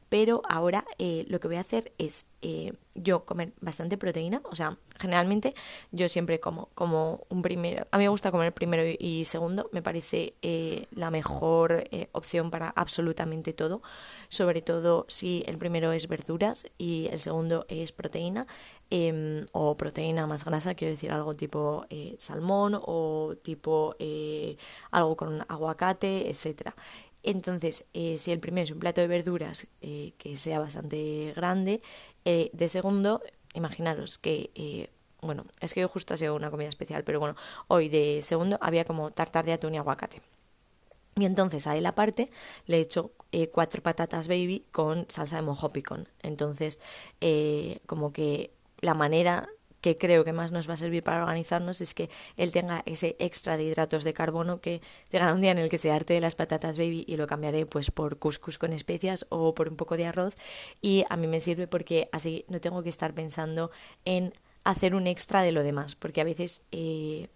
Pero 0.10 0.42
ahora 0.48 0.86
eh, 1.00 1.26
lo 1.28 1.40
que 1.40 1.48
voy 1.48 1.58
a 1.58 1.62
hacer 1.62 1.94
es 1.98 2.26
eh, 2.46 2.74
yo 2.94 3.26
comer 3.26 3.54
bastante 3.60 3.98
proteína, 3.98 4.42
o 4.46 4.56
sea, 4.56 4.78
generalmente 5.00 5.56
yo 5.92 6.08
siempre 6.08 6.40
como 6.40 6.70
como 6.76 7.26
un 7.30 7.42
primero, 7.42 7.88
a 7.92 7.98
mí 7.98 8.04
me 8.04 8.10
gusta 8.10 8.32
comer 8.32 8.54
primero 8.54 8.84
y 9.00 9.26
segundo, 9.26 9.70
me 9.72 9.82
parece 9.82 10.36
la 10.92 11.12
mejor 11.12 11.84
opción 12.12 12.52
para 12.52 12.70
absolutamente 12.70 13.54
todo, 13.54 13.82
sobre 14.30 14.62
todo 14.62 15.06
si 15.10 15.44
el 15.48 15.58
primero 15.58 15.92
es 15.92 16.08
verduras 16.08 16.66
y 16.78 17.08
el 17.12 17.20
segundo 17.20 17.66
es 17.68 17.92
proteína. 17.92 18.48
Em, 18.92 19.48
o 19.52 19.76
proteína 19.76 20.28
más 20.28 20.46
grasa, 20.46 20.76
quiero 20.76 20.92
decir 20.92 21.12
algo 21.12 21.34
tipo 21.34 21.86
eh, 21.90 22.16
salmón 22.20 22.80
o 22.80 23.36
tipo 23.42 23.96
eh, 23.98 24.58
algo 24.92 25.16
con 25.16 25.44
aguacate, 25.48 26.30
etcétera. 26.30 26.76
Entonces, 27.24 27.86
eh, 27.94 28.18
si 28.20 28.32
el 28.32 28.40
primero 28.40 28.66
es 28.66 28.72
un 28.72 28.80
plato 28.80 29.02
de 29.02 29.08
verduras 29.08 29.68
que 29.82 30.38
sea 30.38 30.60
bastante 30.60 31.34
grande, 31.36 31.82
de 32.26 32.68
segundo, 32.68 33.22
imaginaros 33.54 34.18
que 34.18 34.90
bueno, 35.22 35.46
es 35.62 35.74
que 35.74 35.86
justo 35.86 36.14
ha 36.14 36.18
sido 36.18 36.36
una 36.36 36.52
comida 36.52 36.68
especial, 36.68 37.04
pero 37.04 37.20
bueno, 37.20 37.36
hoy 37.68 37.90
de 37.90 38.22
segundo 38.22 38.58
había 38.62 38.86
como 38.86 39.12
tartar 39.12 39.46
de 39.46 39.54
atún 39.54 39.74
y 39.74 39.78
aguacate. 39.78 40.22
Y 41.16 41.26
entonces 41.26 41.66
a 41.66 41.78
él 41.78 41.86
aparte 41.86 42.30
le 42.66 42.78
he 42.78 42.82
hecho 42.82 43.12
cuatro 43.54 43.82
patatas 43.82 44.28
baby 44.28 44.66
con 44.72 45.06
salsa 45.10 45.38
de 45.38 45.42
mojo. 45.44 45.72
Entonces, 46.22 46.80
como 47.86 48.12
que 48.12 48.52
la 48.82 48.94
manera 48.94 49.48
que 49.86 49.96
creo 49.96 50.24
que 50.24 50.34
más 50.34 50.52
nos 50.52 50.68
va 50.68 50.74
a 50.74 50.78
servir 50.78 51.04
para 51.04 51.22
organizarnos 51.22 51.80
es 51.80 51.94
que 51.94 52.10
él 52.38 52.52
tenga 52.52 52.82
ese 52.88 53.16
extra 53.20 53.56
de 53.56 53.66
hidratos 53.66 54.04
de 54.04 54.16
carbono 54.16 54.60
que 54.60 54.82
llegará 55.12 55.32
un 55.32 55.42
día 55.42 55.52
en 55.52 55.60
el 55.60 55.70
que 55.70 55.78
se 55.78 55.92
arte 55.92 56.20
las 56.20 56.34
patatas 56.34 56.80
baby 56.80 57.06
y 57.08 57.18
lo 57.18 57.28
cambiaré 57.28 57.68
pues 57.68 57.92
por 57.92 58.18
couscous 58.18 58.58
con 58.58 58.74
especias 58.74 59.28
o 59.30 59.54
por 59.54 59.70
un 59.70 59.76
poco 59.76 59.96
de 59.96 60.08
arroz. 60.08 60.34
Y 60.82 61.06
a 61.08 61.18
mí 61.18 61.28
me 61.28 61.40
sirve 61.40 61.68
porque 61.68 62.10
así 62.12 62.46
no 62.48 62.60
tengo 62.62 62.82
que 62.82 62.90
estar 62.90 63.14
pensando 63.14 63.70
en 64.06 64.34
hacer 64.64 64.96
un 64.96 65.06
extra 65.06 65.44
de 65.44 65.52
lo 65.52 65.62
demás 65.62 65.94
porque 65.94 66.20
a 66.20 66.24
veces 66.24 66.64
eh, 66.72 67.28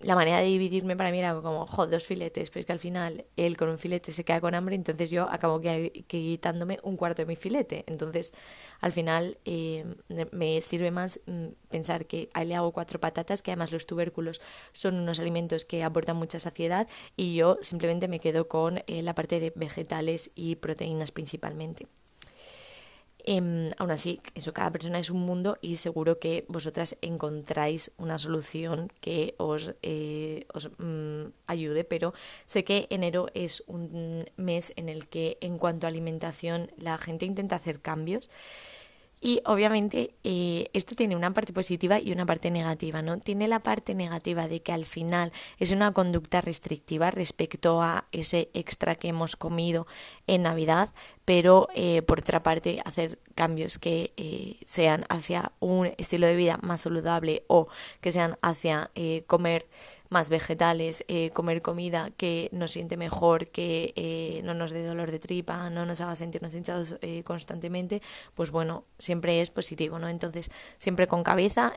la 0.00 0.14
manera 0.14 0.38
de 0.38 0.46
dividirme 0.46 0.96
para 0.96 1.10
mí 1.10 1.18
era 1.18 1.34
como, 1.40 1.66
jo, 1.66 1.86
dos 1.86 2.06
filetes, 2.06 2.50
pero 2.50 2.60
es 2.60 2.66
que 2.66 2.72
al 2.72 2.78
final 2.78 3.26
él 3.36 3.56
con 3.56 3.68
un 3.68 3.78
filete 3.78 4.12
se 4.12 4.24
queda 4.24 4.40
con 4.40 4.54
hambre, 4.54 4.74
entonces 4.74 5.10
yo 5.10 5.28
acabo 5.30 5.60
quitándome 6.06 6.78
un 6.82 6.96
cuarto 6.96 7.22
de 7.22 7.26
mi 7.26 7.36
filete. 7.36 7.84
Entonces, 7.86 8.32
al 8.80 8.92
final 8.92 9.38
eh, 9.44 9.84
me 10.32 10.60
sirve 10.62 10.90
más 10.90 11.20
mm, 11.26 11.48
pensar 11.68 12.06
que 12.06 12.30
a 12.32 12.44
le 12.44 12.54
hago 12.54 12.72
cuatro 12.72 12.98
patatas, 12.98 13.42
que 13.42 13.50
además 13.50 13.72
los 13.72 13.86
tubérculos 13.86 14.40
son 14.72 14.96
unos 14.96 15.20
alimentos 15.20 15.64
que 15.64 15.84
aportan 15.84 16.16
mucha 16.16 16.40
saciedad, 16.40 16.88
y 17.16 17.34
yo 17.34 17.58
simplemente 17.60 18.08
me 18.08 18.20
quedo 18.20 18.48
con 18.48 18.78
eh, 18.86 19.02
la 19.02 19.14
parte 19.14 19.38
de 19.38 19.52
vegetales 19.54 20.30
y 20.34 20.56
proteínas 20.56 21.12
principalmente. 21.12 21.86
Eh, 23.24 23.72
aún 23.78 23.90
así, 23.90 24.20
eso, 24.34 24.52
cada 24.52 24.70
persona 24.70 24.98
es 24.98 25.10
un 25.10 25.20
mundo 25.20 25.58
y 25.60 25.76
seguro 25.76 26.18
que 26.18 26.44
vosotras 26.48 26.96
encontráis 27.02 27.92
una 27.98 28.18
solución 28.18 28.92
que 29.00 29.34
os, 29.38 29.74
eh, 29.82 30.46
os 30.52 30.70
mm, 30.78 31.32
ayude, 31.46 31.84
pero 31.84 32.14
sé 32.46 32.64
que 32.64 32.86
enero 32.90 33.28
es 33.34 33.62
un 33.66 34.24
mes 34.36 34.72
en 34.76 34.88
el 34.88 35.08
que 35.08 35.38
en 35.40 35.58
cuanto 35.58 35.86
a 35.86 35.90
alimentación 35.90 36.70
la 36.76 36.98
gente 36.98 37.26
intenta 37.26 37.56
hacer 37.56 37.80
cambios 37.80 38.30
y 39.20 39.42
obviamente 39.44 40.14
eh, 40.24 40.70
esto 40.72 40.94
tiene 40.94 41.14
una 41.14 41.34
parte 41.34 41.52
positiva 41.52 42.00
y 42.00 42.10
una 42.10 42.24
parte 42.24 42.50
negativa, 42.50 43.02
¿no? 43.02 43.18
Tiene 43.18 43.48
la 43.48 43.60
parte 43.60 43.94
negativa 43.94 44.48
de 44.48 44.62
que 44.62 44.72
al 44.72 44.86
final 44.86 45.30
es 45.58 45.72
una 45.72 45.92
conducta 45.92 46.40
restrictiva 46.40 47.10
respecto 47.10 47.82
a 47.82 48.06
ese 48.12 48.48
extra 48.54 48.94
que 48.94 49.08
hemos 49.08 49.36
comido 49.36 49.86
en 50.26 50.42
Navidad, 50.42 50.94
pero 51.26 51.68
eh, 51.74 52.00
por 52.00 52.20
otra 52.20 52.42
parte 52.42 52.80
hacer 52.84 53.18
cambios 53.34 53.78
que 53.78 54.14
eh, 54.16 54.56
sean 54.64 55.04
hacia 55.10 55.52
un 55.60 55.92
estilo 55.98 56.26
de 56.26 56.36
vida 56.36 56.58
más 56.62 56.80
saludable 56.80 57.44
o 57.46 57.68
que 58.00 58.12
sean 58.12 58.38
hacia 58.40 58.90
comer 59.26 59.66
más 60.10 60.28
vegetales, 60.28 61.04
eh, 61.08 61.30
comer 61.30 61.62
comida 61.62 62.10
que 62.16 62.50
nos 62.52 62.72
siente 62.72 62.96
mejor, 62.96 63.48
que 63.48 63.92
eh, 63.96 64.42
no 64.44 64.54
nos 64.54 64.72
dé 64.72 64.84
dolor 64.84 65.10
de 65.10 65.18
tripa, 65.18 65.70
no 65.70 65.86
nos 65.86 66.00
haga 66.00 66.16
sentirnos 66.16 66.54
hinchados 66.54 66.96
eh, 67.00 67.22
constantemente, 67.22 68.02
pues 68.34 68.50
bueno, 68.50 68.84
siempre 68.98 69.40
es 69.40 69.50
positivo, 69.50 69.98
¿no? 69.98 70.08
Entonces, 70.08 70.50
siempre 70.78 71.06
con 71.06 71.22
cabeza, 71.22 71.72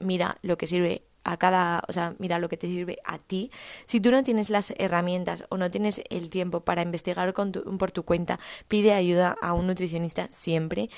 mira 0.00 0.38
lo 0.42 0.58
que 0.58 0.66
sirve 0.66 1.04
a 1.22 1.36
cada, 1.36 1.82
o 1.88 1.92
sea, 1.92 2.14
mira 2.18 2.38
lo 2.38 2.48
que 2.48 2.56
te 2.56 2.66
sirve 2.68 2.98
a 3.04 3.18
ti. 3.18 3.50
Si 3.84 4.00
tú 4.00 4.10
no 4.10 4.22
tienes 4.22 4.48
las 4.50 4.72
herramientas 4.78 5.44
o 5.48 5.56
no 5.56 5.70
tienes 5.70 6.00
el 6.08 6.30
tiempo 6.30 6.60
para 6.60 6.82
investigar 6.82 7.32
con 7.34 7.52
por 7.52 7.90
tu 7.90 8.04
cuenta, 8.04 8.38
pide 8.68 8.94
ayuda 8.94 9.36
a 9.42 9.52
un 9.52 9.66
nutricionista 9.66 10.28
siempre. 10.30 10.88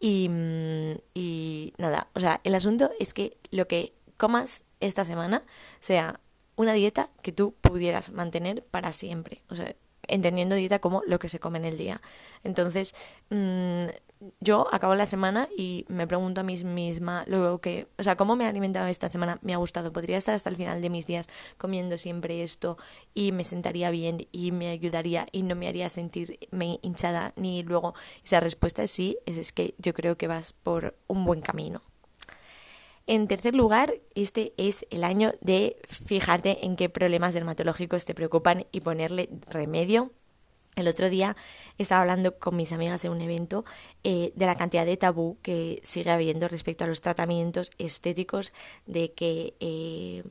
Y, 0.00 0.28
mm, 0.28 0.94
y 1.14 1.72
nada, 1.78 2.08
o 2.14 2.20
sea, 2.20 2.40
el 2.44 2.54
asunto 2.54 2.90
es 2.98 3.14
que 3.14 3.36
lo 3.50 3.68
que 3.68 3.94
comas 4.16 4.62
esta 4.80 5.04
semana 5.04 5.44
sea 5.80 6.20
una 6.56 6.72
dieta 6.72 7.10
que 7.22 7.32
tú 7.32 7.54
pudieras 7.60 8.12
mantener 8.12 8.62
para 8.64 8.92
siempre. 8.92 9.42
O 9.48 9.54
sea, 9.54 9.74
entendiendo 10.08 10.54
dieta 10.54 10.78
como 10.78 11.02
lo 11.06 11.18
que 11.18 11.28
se 11.28 11.40
come 11.40 11.58
en 11.58 11.64
el 11.64 11.76
día. 11.76 12.00
Entonces, 12.44 12.94
mmm, 13.30 13.86
yo 14.40 14.66
acabo 14.72 14.94
la 14.94 15.06
semana 15.06 15.48
y 15.56 15.84
me 15.88 16.06
pregunto 16.06 16.40
a 16.40 16.44
mí 16.44 16.56
misma 16.64 17.24
luego 17.26 17.60
que, 17.60 17.88
o 17.98 18.02
sea, 18.02 18.16
cómo 18.16 18.34
me 18.34 18.44
he 18.44 18.46
alimentado 18.46 18.86
esta 18.86 19.10
semana, 19.10 19.38
me 19.42 19.52
ha 19.52 19.58
gustado, 19.58 19.92
podría 19.92 20.16
estar 20.16 20.34
hasta 20.34 20.48
el 20.48 20.56
final 20.56 20.80
de 20.80 20.90
mis 20.90 21.06
días 21.06 21.28
comiendo 21.58 21.98
siempre 21.98 22.42
esto 22.42 22.78
y 23.14 23.32
me 23.32 23.44
sentaría 23.44 23.90
bien 23.90 24.26
y 24.32 24.52
me 24.52 24.68
ayudaría 24.68 25.26
y 25.32 25.42
no 25.42 25.54
me 25.54 25.68
haría 25.68 25.90
sentirme 25.90 26.78
hinchada 26.82 27.32
ni 27.36 27.62
luego 27.62 27.94
esa 28.24 28.40
respuesta 28.40 28.82
es 28.82 28.90
sí, 28.90 29.18
es 29.26 29.52
que 29.52 29.74
yo 29.78 29.92
creo 29.92 30.16
que 30.16 30.28
vas 30.28 30.52
por 30.52 30.96
un 31.08 31.24
buen 31.24 31.42
camino. 31.42 31.82
En 33.08 33.28
tercer 33.28 33.54
lugar, 33.54 33.94
este 34.16 34.52
es 34.56 34.84
el 34.90 35.04
año 35.04 35.32
de 35.40 35.76
fijarte 35.84 36.66
en 36.66 36.74
qué 36.74 36.88
problemas 36.88 37.34
dermatológicos 37.34 38.04
te 38.04 38.14
preocupan 38.14 38.66
y 38.72 38.80
ponerle 38.80 39.28
remedio. 39.48 40.10
El 40.74 40.88
otro 40.88 41.08
día 41.08 41.36
estaba 41.78 42.00
hablando 42.00 42.36
con 42.36 42.56
mis 42.56 42.72
amigas 42.72 43.04
en 43.04 43.12
un 43.12 43.20
evento 43.20 43.64
eh, 44.02 44.32
de 44.34 44.46
la 44.46 44.56
cantidad 44.56 44.84
de 44.84 44.96
tabú 44.96 45.38
que 45.40 45.80
sigue 45.84 46.10
habiendo 46.10 46.48
respecto 46.48 46.82
a 46.82 46.88
los 46.88 47.00
tratamientos 47.00 47.70
estéticos, 47.78 48.52
de 48.86 49.12
que 49.12 49.54
eh, 49.60 50.24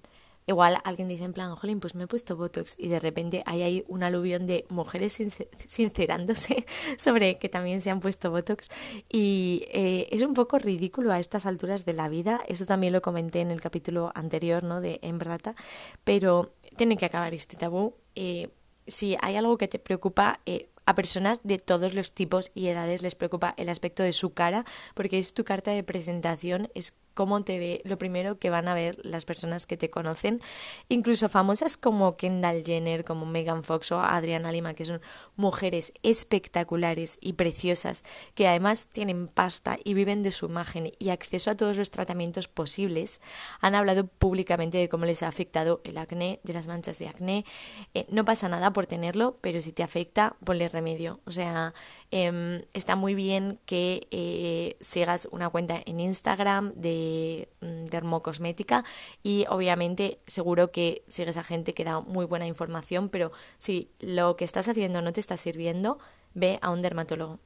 Igual 0.47 0.77
alguien 0.83 1.07
dice 1.07 1.23
en 1.23 1.33
plan, 1.33 1.55
jolín, 1.55 1.79
pues 1.79 1.95
me 1.95 2.03
he 2.03 2.07
puesto 2.07 2.35
Botox 2.35 2.75
y 2.77 2.87
de 2.87 2.99
repente 2.99 3.41
hay 3.47 3.63
ahí 3.63 3.83
un 3.87 4.03
aluvión 4.03 4.45
de 4.45 4.65
mujeres 4.69 5.19
sincerándose 5.67 6.65
sobre 6.99 7.39
que 7.39 7.49
también 7.49 7.81
se 7.81 7.89
han 7.89 7.99
puesto 7.99 8.29
Botox 8.29 8.69
y 9.11 9.65
eh, 9.71 10.07
es 10.11 10.21
un 10.21 10.35
poco 10.35 10.59
ridículo 10.59 11.11
a 11.11 11.19
estas 11.19 11.47
alturas 11.47 11.83
de 11.83 11.93
la 11.93 12.09
vida. 12.09 12.41
Esto 12.47 12.67
también 12.67 12.93
lo 12.93 13.01
comenté 13.01 13.41
en 13.41 13.49
el 13.49 13.59
capítulo 13.59 14.11
anterior, 14.13 14.63
¿no? 14.63 14.81
De 14.81 14.99
Embrata, 15.01 15.55
pero 16.03 16.53
tiene 16.77 16.97
que 16.97 17.05
acabar 17.05 17.33
este 17.33 17.57
tabú. 17.57 17.95
Eh, 18.13 18.49
si 18.85 19.17
hay 19.21 19.37
algo 19.37 19.57
que 19.57 19.67
te 19.67 19.79
preocupa, 19.79 20.41
eh, 20.45 20.69
a 20.85 20.93
personas 20.93 21.39
de 21.43 21.57
todos 21.57 21.93
los 21.93 22.13
tipos 22.13 22.51
y 22.53 22.67
edades 22.67 23.01
les 23.01 23.15
preocupa 23.15 23.53
el 23.57 23.69
aspecto 23.69 24.03
de 24.03 24.13
su 24.13 24.33
cara 24.33 24.65
porque 24.93 25.17
es 25.17 25.33
tu 25.33 25.43
carta 25.43 25.71
de 25.71 25.83
presentación, 25.83 26.69
es 26.75 26.93
cómo 27.15 27.43
te 27.43 27.57
ve, 27.57 27.81
lo 27.86 27.98
primero 27.98 28.38
que 28.38 28.51
van 28.51 28.67
a 28.67 28.75
ver 28.75 28.98
las 29.03 29.25
personas 29.25 29.65
que 29.65 29.77
te 29.77 29.89
conocen, 29.89 30.41
incluso 30.89 31.29
famosas 31.29 31.77
como 31.77 32.17
Kendall 32.17 32.63
Jenner, 32.63 33.03
como 33.03 33.25
Megan 33.25 33.63
Fox 33.63 33.91
o 33.91 34.00
Adriana 34.00 34.51
Lima, 34.51 34.75
que 34.75 34.86
son 34.86 35.01
mujeres 35.36 35.93
espectaculares 36.03 37.17
y 37.22 37.34
preciosas, 37.34 38.03
que 38.36 38.48
además 38.48 38.88
tienen 38.91 39.27
pasta 39.27 39.79
y 39.84 39.95
viven 39.95 40.22
de 40.22 40.31
su 40.31 40.45
imagen 40.45 40.91
y 41.00 41.10
acceso 41.10 41.50
a 41.50 41.55
todos 41.55 41.77
los 41.77 41.89
tratamientos 41.89 42.48
posibles, 42.48 43.22
han 43.62 43.74
hablado 43.74 44.05
públicamente 44.05 44.77
de 44.77 44.89
cómo 44.89 45.05
les 45.05 45.24
ha 45.24 45.27
afectado 45.27 45.81
el 45.84 45.98
acné, 45.98 46.39
de 46.43 46.53
las 46.53 46.67
manchas 46.67 47.00
de 47.00 47.07
acné. 47.07 47.45
Eh, 47.93 48.05
no 48.10 48.25
pasa 48.25 48.50
nada 48.50 48.74
por 48.74 48.88
tenerlo, 48.88 49.38
pero 49.41 49.62
si 49.62 49.72
te 49.72 49.84
afecta, 49.84 50.36
ponle 50.43 50.67
remedio. 50.67 51.22
O 51.25 51.31
sea, 51.31 51.74
em, 52.12 52.63
está 52.74 52.95
muy 52.95 53.15
bien 53.15 53.59
que 53.65 54.07
eh, 54.12 54.77
sigas 54.81 55.27
una 55.31 55.50
cuenta 55.50 55.81
en 55.85 56.00
Instagram 56.00 56.74
de 56.75 57.47
Mm, 57.65 57.85
dermocosmética 57.85 58.83
y 59.24 59.45
obviamente 59.50 60.19
seguro 60.27 60.71
que 60.71 61.03
sigues 61.07 61.38
a 61.38 61.43
gente 61.43 61.74
que 61.74 61.83
da 61.83 62.00
muy 62.01 62.25
buena 62.25 62.47
información, 62.47 63.09
pero 63.09 63.31
si 63.57 63.89
lo 64.00 64.35
que 64.35 64.45
estás 64.45 64.67
haciendo 64.67 65.01
no 65.01 65.13
te 65.13 65.19
está 65.19 65.38
sirviendo, 65.38 65.97
ve 66.33 66.59
a 66.62 66.69
un 66.71 66.81
dermatólogo. 66.81 67.39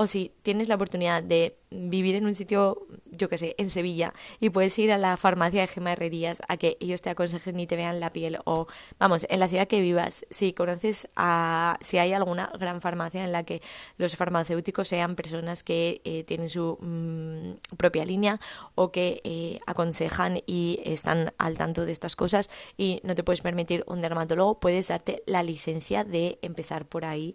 O 0.00 0.06
si 0.06 0.32
tienes 0.40 0.66
la 0.68 0.76
oportunidad 0.76 1.22
de 1.22 1.58
vivir 1.70 2.14
en 2.14 2.24
un 2.24 2.34
sitio, 2.34 2.86
yo 3.10 3.28
que 3.28 3.36
sé, 3.36 3.54
en 3.58 3.68
Sevilla, 3.68 4.14
y 4.40 4.48
puedes 4.48 4.78
ir 4.78 4.90
a 4.92 4.96
la 4.96 5.18
farmacia 5.18 5.60
de 5.60 5.68
Gema 5.68 5.92
Herrerías 5.92 6.40
a 6.48 6.56
que 6.56 6.78
ellos 6.80 7.02
te 7.02 7.10
aconsejen 7.10 7.60
y 7.60 7.66
te 7.66 7.76
vean 7.76 8.00
la 8.00 8.10
piel, 8.10 8.38
o 8.46 8.66
vamos, 8.98 9.26
en 9.28 9.38
la 9.38 9.46
ciudad 9.46 9.68
que 9.68 9.82
vivas, 9.82 10.24
si 10.30 10.54
conoces 10.54 11.10
a, 11.16 11.76
si 11.82 11.98
hay 11.98 12.14
alguna 12.14 12.50
gran 12.58 12.80
farmacia 12.80 13.22
en 13.22 13.30
la 13.30 13.44
que 13.44 13.60
los 13.98 14.16
farmacéuticos 14.16 14.88
sean 14.88 15.16
personas 15.16 15.62
que 15.62 16.00
eh, 16.04 16.24
tienen 16.24 16.48
su 16.48 16.78
mm, 16.80 17.76
propia 17.76 18.06
línea 18.06 18.40
o 18.76 18.92
que 18.92 19.20
eh, 19.22 19.60
aconsejan 19.66 20.40
y 20.46 20.80
están 20.82 21.34
al 21.36 21.58
tanto 21.58 21.84
de 21.84 21.92
estas 21.92 22.16
cosas 22.16 22.48
y 22.78 23.02
no 23.04 23.14
te 23.14 23.22
puedes 23.22 23.42
permitir 23.42 23.84
un 23.86 24.00
dermatólogo, 24.00 24.60
puedes 24.60 24.88
darte 24.88 25.22
la 25.26 25.42
licencia 25.42 26.04
de 26.04 26.38
empezar 26.40 26.86
por 26.86 27.04
ahí 27.04 27.34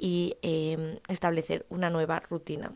y 0.00 0.36
em, 0.42 0.98
establecer 1.08 1.66
una 1.68 1.90
nueva 1.90 2.20
rutina. 2.20 2.72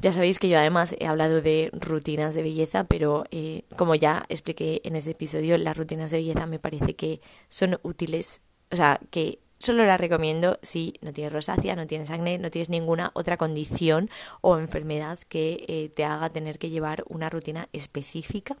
Ya 0.00 0.12
sabéis 0.12 0.38
que 0.38 0.48
yo 0.48 0.58
además 0.58 0.94
he 0.98 1.06
hablado 1.06 1.42
de 1.42 1.70
rutinas 1.74 2.34
de 2.34 2.42
belleza, 2.42 2.84
pero 2.84 3.24
eh, 3.30 3.64
como 3.76 3.94
ya 3.94 4.24
expliqué 4.30 4.80
en 4.84 4.96
ese 4.96 5.10
episodio, 5.10 5.58
las 5.58 5.76
rutinas 5.76 6.10
de 6.10 6.18
belleza 6.18 6.46
me 6.46 6.58
parece 6.58 6.94
que 6.94 7.20
son 7.50 7.78
útiles, 7.82 8.40
o 8.70 8.76
sea, 8.76 9.00
que 9.10 9.40
solo 9.58 9.84
las 9.84 10.00
recomiendo 10.00 10.58
si 10.62 10.94
no 11.02 11.12
tienes 11.12 11.32
rosácea, 11.32 11.76
no 11.76 11.86
tienes 11.86 12.10
acné, 12.10 12.38
no 12.38 12.50
tienes 12.50 12.70
ninguna 12.70 13.10
otra 13.14 13.36
condición 13.36 14.08
o 14.40 14.56
enfermedad 14.56 15.18
que 15.28 15.64
eh, 15.68 15.90
te 15.94 16.04
haga 16.04 16.30
tener 16.30 16.58
que 16.58 16.70
llevar 16.70 17.04
una 17.08 17.28
rutina 17.28 17.68
específica. 17.72 18.56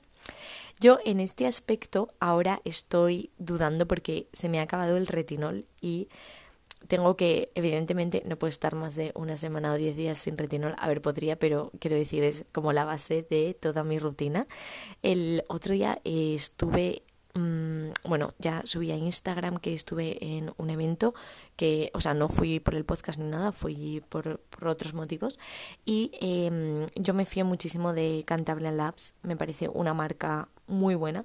Yo 0.80 0.98
en 1.04 1.20
este 1.20 1.46
aspecto 1.46 2.12
ahora 2.20 2.60
estoy 2.64 3.30
dudando 3.38 3.86
porque 3.86 4.28
se 4.32 4.48
me 4.48 4.60
ha 4.60 4.62
acabado 4.62 4.96
el 4.96 5.06
retinol 5.06 5.64
y 5.80 6.08
tengo 6.92 7.16
que, 7.16 7.50
evidentemente, 7.54 8.22
no 8.26 8.36
puedo 8.36 8.50
estar 8.50 8.74
más 8.74 8.96
de 8.96 9.12
una 9.14 9.38
semana 9.38 9.72
o 9.72 9.78
diez 9.78 9.96
días 9.96 10.18
sin 10.18 10.36
retinol. 10.36 10.74
A 10.76 10.88
ver, 10.88 11.00
podría, 11.00 11.38
pero 11.38 11.72
quiero 11.78 11.96
decir, 11.96 12.22
es 12.22 12.44
como 12.52 12.74
la 12.74 12.84
base 12.84 13.26
de 13.30 13.54
toda 13.54 13.82
mi 13.82 13.98
rutina. 13.98 14.46
El 15.00 15.42
otro 15.48 15.72
día 15.72 16.02
estuve 16.04 17.02
mm, 17.32 17.92
bueno, 18.04 18.34
ya 18.38 18.60
subí 18.66 18.90
a 18.92 18.96
Instagram 18.96 19.56
que 19.56 19.72
estuve 19.72 20.22
en 20.22 20.52
un 20.58 20.68
evento 20.68 21.14
que, 21.56 21.90
o 21.94 22.02
sea, 22.02 22.12
no 22.12 22.28
fui 22.28 22.60
por 22.60 22.74
el 22.74 22.84
podcast 22.84 23.18
ni 23.18 23.24
nada, 23.24 23.52
fui 23.52 24.02
por, 24.10 24.40
por 24.40 24.68
otros 24.68 24.92
motivos. 24.92 25.38
Y 25.86 26.10
em, 26.20 26.88
yo 26.94 27.14
me 27.14 27.24
fío 27.24 27.46
muchísimo 27.46 27.94
de 27.94 28.22
Cantabria 28.26 28.70
Labs, 28.70 29.14
me 29.22 29.34
parece 29.34 29.70
una 29.70 29.94
marca 29.94 30.50
muy 30.66 30.94
buena 30.94 31.24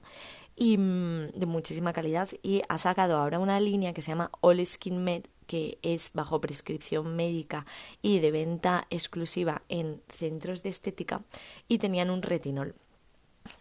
y 0.55 0.77
mm, 0.77 1.31
de 1.35 1.45
muchísima 1.45 1.91
calidad 1.91 2.29
y 2.41 2.61
ha 2.69 2.77
sacado 2.77 3.17
ahora 3.17 3.39
una 3.39 3.59
línea 3.59 3.91
que 3.91 4.01
se 4.01 4.11
llama 4.11 4.31
All 4.39 4.65
Skin 4.65 5.03
Med 5.03 5.25
que 5.47 5.79
es 5.81 6.11
bajo 6.13 6.39
prescripción 6.41 7.15
médica 7.15 7.65
y 8.01 8.19
de 8.19 8.31
venta 8.31 8.85
exclusiva 8.89 9.63
en 9.69 10.01
centros 10.09 10.61
de 10.61 10.69
estética 10.69 11.23
y 11.67 11.79
tenían 11.79 12.09
un 12.09 12.21
retinol. 12.21 12.75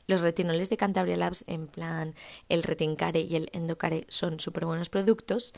Los 0.06 0.20
retinoles 0.20 0.68
de 0.68 0.76
Cantabria 0.76 1.16
Labs, 1.16 1.44
en 1.46 1.68
plan 1.68 2.14
el 2.48 2.62
Retincare 2.62 3.20
y 3.20 3.36
el 3.36 3.48
Endocare, 3.52 4.04
son 4.08 4.40
súper 4.40 4.66
buenos 4.66 4.88
productos, 4.88 5.52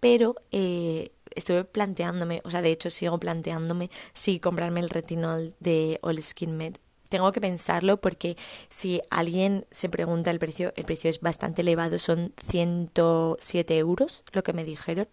pero 0.00 0.34
eh, 0.50 1.12
estuve 1.34 1.64
planteándome, 1.64 2.42
o 2.44 2.50
sea, 2.50 2.60
de 2.60 2.72
hecho 2.72 2.90
sigo 2.90 3.18
planteándome 3.18 3.90
si 4.14 4.40
comprarme 4.40 4.80
el 4.80 4.90
retinol 4.90 5.54
de 5.60 5.98
All 6.02 6.20
Skin 6.20 6.56
Med 6.56 6.76
tengo 7.12 7.30
que 7.30 7.42
pensarlo 7.42 7.98
porque 7.98 8.38
si 8.70 9.02
alguien 9.10 9.66
se 9.70 9.90
pregunta 9.90 10.30
el 10.30 10.38
precio, 10.38 10.72
el 10.76 10.84
precio 10.84 11.10
es 11.10 11.20
bastante 11.20 11.60
elevado, 11.60 11.98
son 11.98 12.32
107 12.48 13.76
euros, 13.76 14.24
lo 14.32 14.42
que 14.42 14.54
me 14.54 14.64
dijeron. 14.64 15.06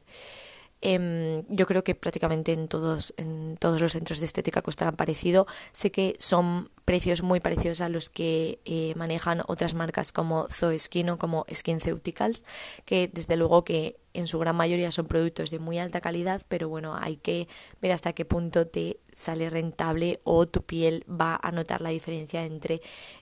Em, 0.81 1.43
yo 1.49 1.65
creo 1.65 1.83
que 1.83 1.93
prácticamente 1.93 2.53
en 2.53 2.69
todos, 2.69 3.13
en 3.17 3.57
todos 3.57 3.81
los 3.81 3.91
centros 3.91 4.19
de 4.19 4.25
estética 4.25 4.61
costarán 4.61 4.95
parecido. 4.95 5.45
Sé 5.73 5.91
que 5.91 6.15
son 6.19 6.69
precios 6.85 7.21
muy 7.21 7.41
parecidos 7.41 7.81
a 7.81 7.89
los 7.89 8.09
que 8.09 8.59
eh, 8.65 8.93
manejan 8.95 9.41
otras 9.47 9.73
marcas 9.73 10.11
como 10.13 10.47
Zoe 10.49 10.79
Skin 10.79 11.09
o 11.09 11.17
como 11.17 11.45
SkinCeuticals, 11.53 12.45
que 12.85 13.09
desde 13.11 13.35
luego 13.35 13.63
que 13.63 13.97
en 14.13 14.27
su 14.27 14.39
gran 14.39 14.55
mayoría 14.55 14.91
son 14.91 15.07
productos 15.07 15.51
de 15.51 15.59
muy 15.59 15.79
alta 15.79 16.01
calidad, 16.01 16.41
pero 16.47 16.69
bueno, 16.69 16.95
hay 16.99 17.17
que 17.17 17.47
ver 17.81 17.91
hasta 17.91 18.13
qué 18.13 18.25
punto 18.25 18.65
te 18.65 18.99
sale 19.13 19.49
rentable 19.49 20.21
o 20.23 20.47
tu 20.47 20.63
piel 20.63 21.05
va 21.09 21.39
a 21.41 21.51
notar 21.51 21.81
la 21.81 21.89
diferencia 21.89 22.45
entre 22.45 22.81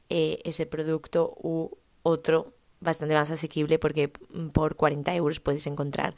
eh, 0.09 0.39
ese 0.43 0.65
producto 0.65 1.33
u 1.41 1.71
otro 2.03 2.53
bastante 2.79 3.15
más 3.15 3.31
asequible 3.31 3.79
porque 3.79 4.09
por 4.53 4.75
40 4.75 5.15
euros 5.15 5.39
puedes 5.39 5.65
encontrar 5.67 6.15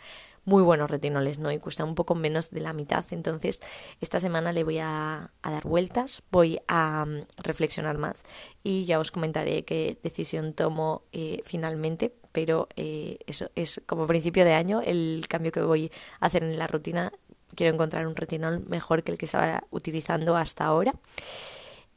muy 0.49 0.63
buenos 0.63 0.89
retinoles, 0.89 1.37
¿no? 1.37 1.51
Y 1.51 1.59
cuesta 1.59 1.85
un 1.85 1.93
poco 1.93 2.15
menos 2.15 2.49
de 2.49 2.59
la 2.59 2.73
mitad. 2.73 3.05
Entonces, 3.11 3.61
esta 4.01 4.19
semana 4.19 4.51
le 4.51 4.63
voy 4.63 4.79
a, 4.79 5.31
dar 5.43 5.63
vueltas, 5.63 6.23
voy 6.31 6.59
a 6.67 7.05
mm, 7.05 7.25
reflexionar 7.37 7.97
más 7.97 8.23
y 8.63 8.85
ya 8.85 8.99
os 8.99 9.11
comentaré 9.11 9.63
qué 9.63 9.97
decisión 10.03 10.53
tomo 10.53 11.03
eh, 11.11 11.41
finalmente. 11.45 12.13
Pero 12.31 12.67
eh, 12.75 13.19
eso 13.27 13.49
es 13.55 13.81
como 13.85 14.07
principio 14.07 14.43
de 14.43 14.53
año 14.53 14.81
el 14.81 15.25
cambio 15.29 15.51
que 15.51 15.61
voy 15.61 15.91
a 16.19 16.25
hacer 16.25 16.43
en 16.43 16.57
la 16.57 16.67
rutina. 16.67 17.13
Quiero 17.55 17.73
encontrar 17.73 18.07
un 18.07 18.15
retinol 18.15 18.65
mejor 18.67 19.03
que 19.03 19.11
el 19.11 19.17
que 19.17 19.25
estaba 19.25 19.63
utilizando 19.71 20.35
hasta 20.35 20.65
ahora. 20.65 20.93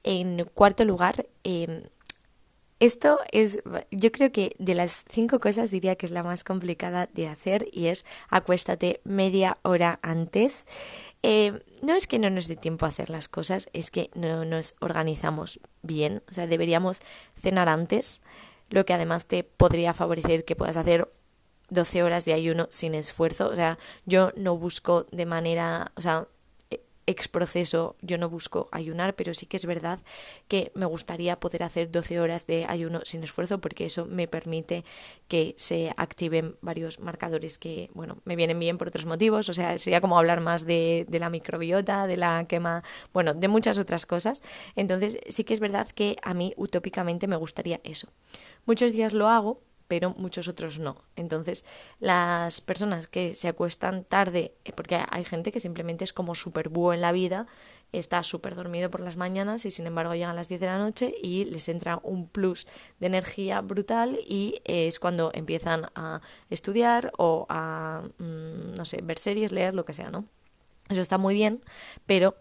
En 0.05 0.45
cuarto 0.55 0.85
lugar, 0.85 1.27
em, 1.45 1.85
esto 2.83 3.21
es, 3.31 3.63
yo 3.93 4.11
creo 4.11 4.33
que 4.33 4.57
de 4.59 4.75
las 4.75 5.05
cinco 5.09 5.39
cosas 5.39 5.71
diría 5.71 5.95
que 5.95 6.05
es 6.05 6.11
la 6.11 6.25
más 6.25 6.43
complicada 6.43 7.09
de 7.15 7.29
hacer 7.29 7.69
y 7.71 7.87
es 7.87 8.05
acuéstate 8.29 9.01
media 9.05 9.59
hora 9.63 10.01
antes. 10.03 10.67
Eh, 11.23 11.63
no 11.81 11.95
es 11.95 12.09
que 12.09 12.19
no 12.19 12.29
nos 12.29 12.49
dé 12.49 12.57
tiempo 12.57 12.85
a 12.85 12.89
hacer 12.89 13.09
las 13.09 13.29
cosas, 13.29 13.69
es 13.73 13.93
que 13.93 14.11
no 14.17 14.45
nos 14.45 14.75
organizamos 14.81 15.61
bien. 15.83 16.25
O 16.29 16.35
sea, 16.35 16.49
deberíamos 16.49 17.03
cenar 17.37 17.69
antes, 17.69 18.21
lo 18.69 18.85
que 18.85 18.95
además 18.95 19.27
te 19.27 19.45
podría 19.45 19.95
favorecer 19.95 20.45
que 20.45 20.57
puedas 20.57 20.77
hacer 20.77 21.09
12 21.71 22.03
horas 22.03 22.25
de 22.25 22.33
ayuno 22.33 22.67
sin 22.71 22.97
esfuerzo. 22.97 23.47
O 23.49 23.55
sea, 23.55 23.79
yo 24.07 24.33
no 24.35 24.57
busco 24.57 25.07
de 25.13 25.27
manera, 25.27 25.93
o 25.95 26.01
sea, 26.01 26.27
ex 27.07 27.29
proceso 27.29 27.97
yo 28.01 28.19
no 28.19 28.29
busco 28.29 28.69
ayunar, 28.73 29.15
pero 29.15 29.35
sí 29.35 29.47
que 29.47 29.57
es 29.57 29.67
verdad 29.67 30.01
que 30.49 30.71
me 30.75 30.87
gustaría 30.87 31.39
poder 31.41 31.63
hacer 31.63 31.91
12 31.91 32.21
horas 32.21 32.47
de 32.47 32.65
ayuno 32.67 33.01
sin 33.05 33.25
esfuerzo 33.25 33.61
porque 33.61 33.87
eso 33.87 34.07
me 34.07 34.29
permite 34.29 34.85
que 35.29 35.55
se 35.57 35.93
activen 35.97 36.57
varios 36.61 37.01
marcadores 37.01 37.59
que, 37.59 37.91
bueno, 37.95 38.19
me 38.25 38.37
vienen 38.37 38.59
bien 38.59 38.79
por 38.79 38.89
otros 38.89 39.07
motivos, 39.07 39.49
o 39.49 39.53
sea, 39.53 39.79
sería 39.79 40.01
como 40.01 40.19
hablar 40.19 40.41
más 40.41 40.65
de, 40.65 41.07
de 41.09 41.19
la 41.19 41.31
microbiota, 41.31 42.07
de 42.07 42.17
la 42.17 42.45
quema, 42.47 42.83
bueno, 43.13 43.35
de 43.35 43.49
muchas 43.49 43.79
otras 43.79 44.07
cosas. 44.07 44.43
Entonces 44.77 45.19
sí 45.29 45.45
que 45.45 45.55
es 45.55 45.61
verdad 45.61 45.89
que 45.89 46.17
a 46.23 46.35
mí 46.35 46.55
utópicamente 46.57 47.27
me 47.27 47.37
gustaría 47.37 47.81
eso. 47.85 48.09
Muchos 48.65 48.93
días 48.93 49.13
lo 49.13 49.29
hago, 49.29 49.61
pero 49.89 50.15
muchos 50.17 50.49
otros 50.49 50.79
no. 50.79 50.97
Entonces, 51.17 51.65
las 52.01 52.61
personas 52.61 53.09
que 53.09 53.35
se 53.35 53.49
acuestan 53.49 54.05
tarde, 54.05 54.55
eh, 54.65 54.73
porque 54.73 54.99
hay 55.09 55.25
gente 55.25 55.53
que 55.53 55.61
simplemente 55.61 56.05
es 56.05 56.13
como 56.13 56.35
súper 56.35 56.69
búho 56.69 56.93
en 56.93 57.01
la 57.01 57.13
vida, 57.13 57.47
está 57.93 58.23
súper 58.23 58.55
dormido 58.55 58.91
por 58.91 59.01
las 59.01 59.17
mañanas 59.17 59.65
y 59.67 59.71
sin 59.71 59.87
embargo 59.87 60.15
llegan 60.15 60.31
a 60.31 60.35
las 60.35 60.49
10 60.49 60.61
de 60.61 60.67
la 60.67 60.79
noche 60.79 61.15
y 61.23 61.45
les 61.45 61.69
entra 61.69 62.01
un 62.03 62.27
plus 62.27 62.67
de 63.01 63.07
energía 63.07 63.61
brutal 63.61 64.19
y 64.27 64.63
es 64.65 64.99
cuando 64.99 65.31
empiezan 65.35 65.91
a 65.95 66.23
estudiar 66.49 67.13
o 67.19 67.47
a, 67.51 68.03
mm, 68.19 68.75
no 68.75 68.85
sé, 68.85 69.01
ver 69.03 69.19
series, 69.19 69.53
leer, 69.53 69.75
lo 69.75 69.85
que 69.85 69.93
sea, 69.93 70.11
¿no? 70.11 70.25
Eso 70.89 71.01
está 71.01 71.19
muy 71.19 71.35
bien, 71.35 71.63
pero 72.07 72.35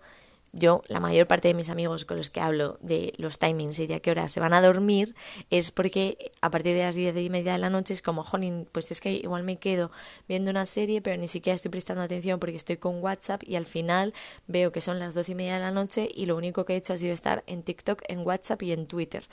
yo, 0.54 0.84
la 0.88 1.00
mayor 1.00 1.28
parte 1.28 1.48
de 1.48 1.54
mis 1.54 1.70
amigos 1.70 2.04
con 2.04 2.18
los 2.18 2.30
que 2.30 2.42
hablo 2.42 2.78
de 2.82 3.14
los 3.18 3.40
timings 3.40 3.80
y 3.80 3.88
de 3.88 3.96
a 3.96 4.00
qué 4.02 4.12
hora 4.12 4.28
se 4.28 4.40
van 4.40 4.54
a 4.54 4.62
dormir, 4.62 5.16
es 5.50 5.72
porque 5.72 6.32
a 6.42 6.52
partir 6.52 6.76
de 6.76 6.82
las 6.82 6.96
diez 6.96 7.16
y 7.16 7.30
media 7.30 7.54
de 7.54 7.58
la 7.58 7.70
noche 7.70 7.94
es 7.94 8.02
como, 8.02 8.24
jolín, 8.24 8.68
pues 8.72 8.92
es 8.92 9.00
que 9.00 9.14
igual 9.14 9.44
me 9.44 9.58
quedo 9.58 9.92
viendo 10.28 10.52
una 10.52 10.66
serie, 10.66 11.02
pero 11.02 11.16
ni 11.18 11.28
siquiera 11.28 11.56
estoy 11.56 11.72
prestando 11.72 12.04
atención 12.04 12.40
porque 12.40 12.58
estoy 12.58 12.78
con 12.78 13.02
WhatsApp 13.02 13.44
y 13.46 13.56
al 13.56 13.66
final 13.66 14.14
veo 14.48 14.72
que 14.72 14.82
son 14.82 15.00
las 15.00 15.14
doce 15.14 15.32
y 15.32 15.36
media 15.36 15.54
de 15.54 15.62
la 15.62 15.72
noche 15.72 16.10
y 16.14 16.26
lo 16.26 16.36
único 16.36 16.66
que 16.66 16.74
he 16.74 16.78
hecho 16.78 16.94
ha 16.94 16.98
sido 16.98 17.14
estar 17.14 17.44
en 17.48 17.64
TikTok, 17.64 18.02
en 18.08 18.20
WhatsApp 18.26 18.62
y 18.64 18.74
en 18.74 18.88
Twitter. 18.88 19.28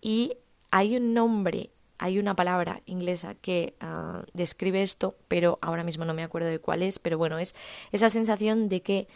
Y 0.00 0.36
hay 0.70 0.96
un 0.96 1.12
nombre 1.12 1.70
hay 1.98 2.18
una 2.18 2.34
palabra 2.34 2.82
inglesa 2.84 3.36
que 3.36 3.76
ah, 3.78 4.24
describe 4.34 4.82
esto, 4.82 5.14
pero 5.28 5.60
ahora 5.62 5.84
mismo 5.84 6.04
no 6.04 6.14
me 6.14 6.24
acuerdo 6.24 6.48
de 6.48 6.58
cuál 6.58 6.82
es, 6.82 6.98
pero 6.98 7.16
bueno, 7.16 7.38
es 7.38 7.54
esa 7.92 8.10
sensación 8.10 8.68
de 8.68 8.82
que 8.82 9.06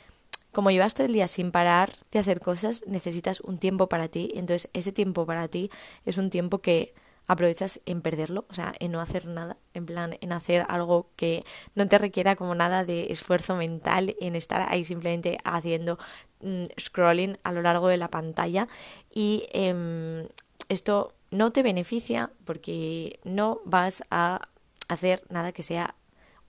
como 0.56 0.70
llevas 0.70 0.94
todo 0.94 1.06
el 1.06 1.12
día 1.12 1.28
sin 1.28 1.50
parar 1.50 1.92
de 2.10 2.18
hacer 2.18 2.40
cosas, 2.40 2.82
necesitas 2.86 3.40
un 3.40 3.58
tiempo 3.58 3.90
para 3.90 4.08
ti. 4.08 4.30
Entonces, 4.34 4.70
ese 4.72 4.90
tiempo 4.90 5.26
para 5.26 5.48
ti 5.48 5.70
es 6.06 6.16
un 6.16 6.30
tiempo 6.30 6.60
que 6.60 6.94
aprovechas 7.26 7.78
en 7.84 8.00
perderlo, 8.00 8.46
o 8.48 8.54
sea, 8.54 8.72
en 8.80 8.92
no 8.92 9.02
hacer 9.02 9.26
nada, 9.26 9.58
en 9.74 9.84
plan, 9.84 10.16
en 10.18 10.32
hacer 10.32 10.64
algo 10.70 11.10
que 11.14 11.44
no 11.74 11.86
te 11.88 11.98
requiera 11.98 12.36
como 12.36 12.54
nada 12.54 12.86
de 12.86 13.12
esfuerzo 13.12 13.54
mental, 13.54 14.16
en 14.18 14.34
estar 14.34 14.66
ahí 14.72 14.82
simplemente 14.82 15.36
haciendo 15.44 15.98
mm, 16.40 16.64
scrolling 16.80 17.36
a 17.42 17.52
lo 17.52 17.60
largo 17.60 17.88
de 17.88 17.98
la 17.98 18.08
pantalla. 18.08 18.66
Y 19.12 19.46
em, 19.52 20.26
esto 20.70 21.12
no 21.30 21.52
te 21.52 21.62
beneficia 21.62 22.30
porque 22.46 23.20
no 23.24 23.60
vas 23.66 24.04
a 24.10 24.48
hacer 24.88 25.22
nada 25.28 25.52
que 25.52 25.62
sea 25.62 25.94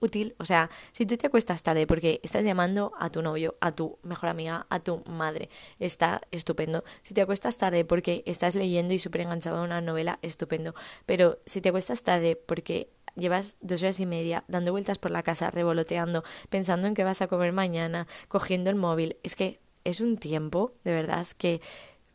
útil. 0.00 0.34
O 0.38 0.44
sea, 0.44 0.70
si 0.92 1.06
tú 1.06 1.16
te 1.16 1.26
acuestas 1.26 1.62
tarde 1.62 1.86
porque 1.86 2.20
estás 2.22 2.44
llamando 2.44 2.92
a 2.98 3.10
tu 3.10 3.22
novio, 3.22 3.56
a 3.60 3.72
tu 3.72 3.98
mejor 4.02 4.28
amiga, 4.28 4.66
a 4.70 4.80
tu 4.80 5.02
madre, 5.06 5.50
está 5.78 6.22
estupendo. 6.30 6.84
Si 7.02 7.14
te 7.14 7.20
acuestas 7.20 7.58
tarde 7.58 7.84
porque 7.84 8.22
estás 8.26 8.54
leyendo 8.54 8.94
y 8.94 8.98
súper 8.98 9.22
enganchado 9.22 9.58
a 9.58 9.64
una 9.64 9.80
novela, 9.80 10.18
estupendo. 10.22 10.74
Pero 11.06 11.38
si 11.46 11.60
te 11.60 11.70
acuestas 11.70 12.02
tarde 12.02 12.36
porque 12.36 12.90
llevas 13.14 13.56
dos 13.60 13.82
horas 13.82 14.00
y 14.00 14.06
media 14.06 14.44
dando 14.48 14.72
vueltas 14.72 14.98
por 14.98 15.10
la 15.10 15.22
casa, 15.22 15.50
revoloteando, 15.50 16.24
pensando 16.48 16.86
en 16.86 16.94
qué 16.94 17.04
vas 17.04 17.22
a 17.22 17.28
comer 17.28 17.52
mañana, 17.52 18.06
cogiendo 18.28 18.70
el 18.70 18.76
móvil, 18.76 19.16
es 19.22 19.36
que 19.36 19.60
es 19.84 20.00
un 20.00 20.18
tiempo, 20.18 20.72
de 20.84 20.92
verdad, 20.92 21.26
que 21.36 21.60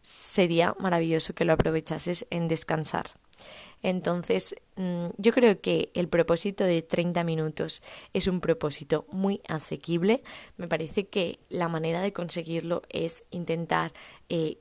sería 0.01 0.75
maravilloso 0.79 1.33
que 1.33 1.45
lo 1.45 1.53
aprovechases 1.53 2.25
en 2.29 2.47
descansar. 2.47 3.05
Entonces, 3.83 4.55
mm, 4.77 5.07
yo 5.17 5.33
creo 5.33 5.61
que 5.61 5.91
el 5.93 6.07
propósito 6.07 6.63
de 6.63 6.81
30 6.81 7.23
minutos 7.23 7.83
es 8.13 8.27
un 8.27 8.39
propósito 8.39 9.05
muy 9.11 9.41
asequible. 9.47 10.23
Me 10.57 10.67
parece 10.67 11.07
que 11.07 11.39
la 11.49 11.67
manera 11.67 12.01
de 12.01 12.13
conseguirlo 12.13 12.81
es 12.89 13.23
intentar 13.29 13.93
eh, 14.29 14.57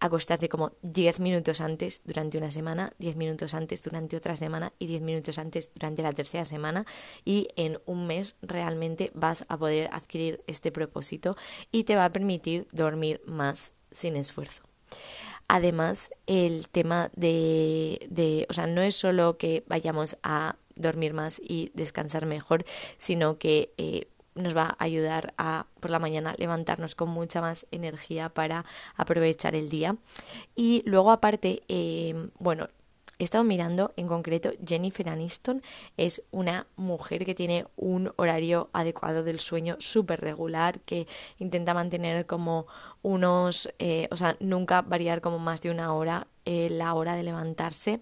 acostarte 0.00 0.48
como 0.48 0.72
10 0.82 1.20
minutos 1.20 1.60
antes 1.60 2.00
durante 2.04 2.38
una 2.38 2.50
semana, 2.50 2.92
10 2.98 3.16
minutos 3.16 3.54
antes 3.54 3.82
durante 3.82 4.16
otra 4.16 4.34
semana 4.34 4.72
y 4.78 4.86
10 4.86 5.02
minutos 5.02 5.38
antes 5.38 5.70
durante 5.74 6.02
la 6.02 6.12
tercera 6.12 6.44
semana 6.44 6.86
y 7.24 7.48
en 7.56 7.80
un 7.84 8.06
mes 8.06 8.36
realmente 8.40 9.10
vas 9.14 9.44
a 9.48 9.58
poder 9.58 9.90
adquirir 9.92 10.42
este 10.46 10.72
propósito 10.72 11.36
y 11.70 11.84
te 11.84 11.96
va 11.96 12.06
a 12.06 12.12
permitir 12.12 12.66
dormir 12.72 13.20
más 13.26 13.72
sin 13.92 14.16
esfuerzo. 14.16 14.62
Además, 15.52 16.12
el 16.28 16.68
tema 16.68 17.10
de, 17.16 18.06
de, 18.08 18.46
o 18.48 18.52
sea, 18.52 18.68
no 18.68 18.82
es 18.82 18.94
solo 18.94 19.36
que 19.36 19.64
vayamos 19.66 20.16
a 20.22 20.54
dormir 20.76 21.12
más 21.12 21.42
y 21.42 21.72
descansar 21.74 22.24
mejor, 22.24 22.64
sino 22.98 23.36
que 23.36 23.72
eh, 23.76 24.06
nos 24.36 24.56
va 24.56 24.76
a 24.78 24.84
ayudar 24.84 25.34
a 25.38 25.66
por 25.80 25.90
la 25.90 25.98
mañana 25.98 26.36
levantarnos 26.38 26.94
con 26.94 27.08
mucha 27.08 27.40
más 27.40 27.66
energía 27.72 28.28
para 28.28 28.64
aprovechar 28.94 29.56
el 29.56 29.70
día. 29.70 29.96
Y 30.54 30.84
luego 30.86 31.10
aparte, 31.10 31.64
eh, 31.66 32.14
bueno, 32.38 32.68
he 33.20 33.24
estado 33.24 33.44
mirando 33.44 33.92
en 33.96 34.08
concreto 34.08 34.52
Jennifer 34.66 35.08
Aniston 35.10 35.62
es 35.98 36.22
una 36.30 36.66
mujer 36.76 37.26
que 37.26 37.34
tiene 37.34 37.66
un 37.76 38.12
horario 38.16 38.70
adecuado 38.72 39.22
del 39.22 39.40
sueño 39.40 39.76
súper 39.78 40.22
regular 40.22 40.80
que 40.80 41.06
intenta 41.38 41.74
mantener 41.74 42.24
como 42.24 42.66
unos 43.02 43.72
eh, 43.78 44.08
o 44.10 44.16
sea 44.16 44.36
nunca 44.40 44.82
variar 44.82 45.20
como 45.20 45.38
más 45.38 45.60
de 45.60 45.70
una 45.70 45.94
hora 45.94 46.26
eh, 46.44 46.68
la 46.70 46.94
hora 46.94 47.14
de 47.14 47.22
levantarse 47.22 48.00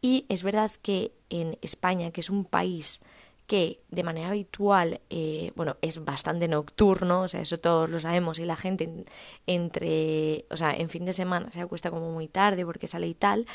y 0.00 0.26
es 0.28 0.42
verdad 0.42 0.70
que 0.82 1.12
en 1.30 1.58
España 1.62 2.10
que 2.10 2.20
es 2.20 2.30
un 2.30 2.44
país 2.44 3.02
que 3.46 3.82
de 3.90 4.02
manera 4.02 4.28
habitual, 4.28 5.00
eh, 5.10 5.52
bueno, 5.54 5.76
es 5.82 6.02
bastante 6.02 6.48
nocturno, 6.48 7.22
o 7.22 7.28
sea, 7.28 7.40
eso 7.40 7.58
todos 7.58 7.90
lo 7.90 8.00
sabemos, 8.00 8.38
y 8.38 8.44
la 8.44 8.56
gente 8.56 9.04
entre, 9.46 10.46
o 10.50 10.56
sea, 10.56 10.72
en 10.72 10.88
fin 10.88 11.04
de 11.04 11.12
semana 11.12 11.50
se 11.52 11.60
acuesta 11.60 11.90
como 11.90 12.10
muy 12.10 12.26
tarde 12.26 12.64
porque 12.64 12.86
sale 12.86 13.06
y 13.06 13.14
tal, 13.14 13.46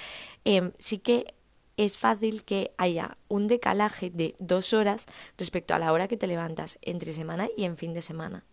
em, 0.46 0.74
sí 0.78 1.00
que 1.00 1.34
es 1.78 1.98
fácil 1.98 2.44
que 2.44 2.74
haya 2.78 3.18
un 3.30 3.48
decalaje 3.48 4.10
de 4.10 4.36
dos 4.38 4.74
horas 4.74 5.06
respecto 5.38 5.74
a 5.74 5.80
la 5.80 5.94
hora 5.94 6.08
que 6.08 6.18
te 6.18 6.28
levantas 6.28 6.78
entre 6.82 7.14
semana 7.14 7.48
y 7.56 7.64
en 7.64 7.78
fin 7.78 7.94
de 7.94 8.02
semana. 8.02 8.44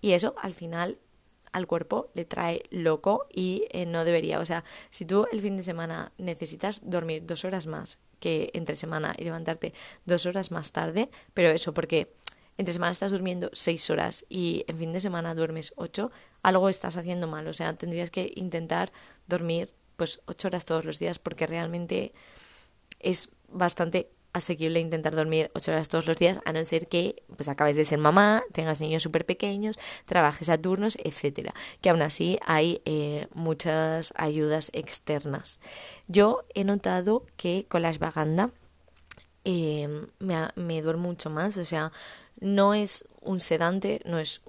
Y 0.00 0.12
eso 0.12 0.34
al 0.42 0.52
final 0.54 0.98
al 1.52 1.66
cuerpo 1.66 2.10
le 2.14 2.24
trae 2.24 2.62
loco 2.70 3.26
y 3.32 3.66
eh, 3.70 3.86
no 3.86 4.04
debería. 4.04 4.40
O 4.40 4.46
sea, 4.46 4.64
si 4.90 5.04
tú 5.04 5.26
el 5.32 5.40
fin 5.40 5.56
de 5.56 5.62
semana 5.62 6.12
necesitas 6.18 6.80
dormir 6.84 7.24
dos 7.26 7.44
horas 7.44 7.66
más 7.66 7.98
que 8.20 8.50
entre 8.54 8.76
semana 8.76 9.14
y 9.18 9.24
levantarte 9.24 9.74
dos 10.06 10.26
horas 10.26 10.50
más 10.50 10.72
tarde, 10.72 11.10
pero 11.34 11.50
eso 11.50 11.74
porque 11.74 12.14
entre 12.56 12.72
semana 12.72 12.92
estás 12.92 13.12
durmiendo 13.12 13.50
seis 13.52 13.88
horas 13.90 14.24
y 14.28 14.64
en 14.68 14.78
fin 14.78 14.92
de 14.92 15.00
semana 15.00 15.34
duermes 15.34 15.72
ocho, 15.76 16.10
algo 16.42 16.68
estás 16.68 16.96
haciendo 16.96 17.26
mal. 17.26 17.46
O 17.48 17.52
sea, 17.52 17.74
tendrías 17.74 18.10
que 18.10 18.32
intentar 18.34 18.92
dormir 19.26 19.72
pues 19.96 20.20
ocho 20.26 20.48
horas 20.48 20.64
todos 20.64 20.84
los 20.84 20.98
días 20.98 21.18
porque 21.18 21.46
realmente 21.46 22.12
es 23.00 23.30
bastante 23.48 24.10
asequible 24.32 24.80
intentar 24.80 25.14
dormir 25.14 25.50
ocho 25.54 25.72
horas 25.72 25.88
todos 25.88 26.06
los 26.06 26.16
días, 26.16 26.40
a 26.44 26.52
no 26.52 26.64
ser 26.64 26.88
que 26.88 27.22
pues 27.36 27.48
acabes 27.48 27.76
de 27.76 27.84
ser 27.84 27.98
mamá, 27.98 28.42
tengas 28.52 28.80
niños 28.80 29.02
súper 29.02 29.26
pequeños, 29.26 29.78
trabajes 30.06 30.48
a 30.48 30.58
turnos, 30.58 30.96
etcétera. 31.02 31.54
Que 31.80 31.90
aún 31.90 32.02
así 32.02 32.38
hay 32.46 32.82
eh, 32.84 33.28
muchas 33.34 34.12
ayudas 34.16 34.70
externas. 34.72 35.60
Yo 36.08 36.44
he 36.54 36.64
notado 36.64 37.26
que 37.36 37.66
con 37.68 37.82
la 37.82 37.90
esvaganda 37.90 38.50
eh, 39.44 40.06
me, 40.18 40.48
me 40.54 40.82
duermo 40.82 41.08
mucho 41.08 41.30
más, 41.30 41.56
o 41.56 41.64
sea, 41.64 41.92
no 42.42 42.74
es 42.74 43.04
un 43.20 43.40
sedante, 43.40 44.00
no 44.04 44.18
es, 44.18 44.42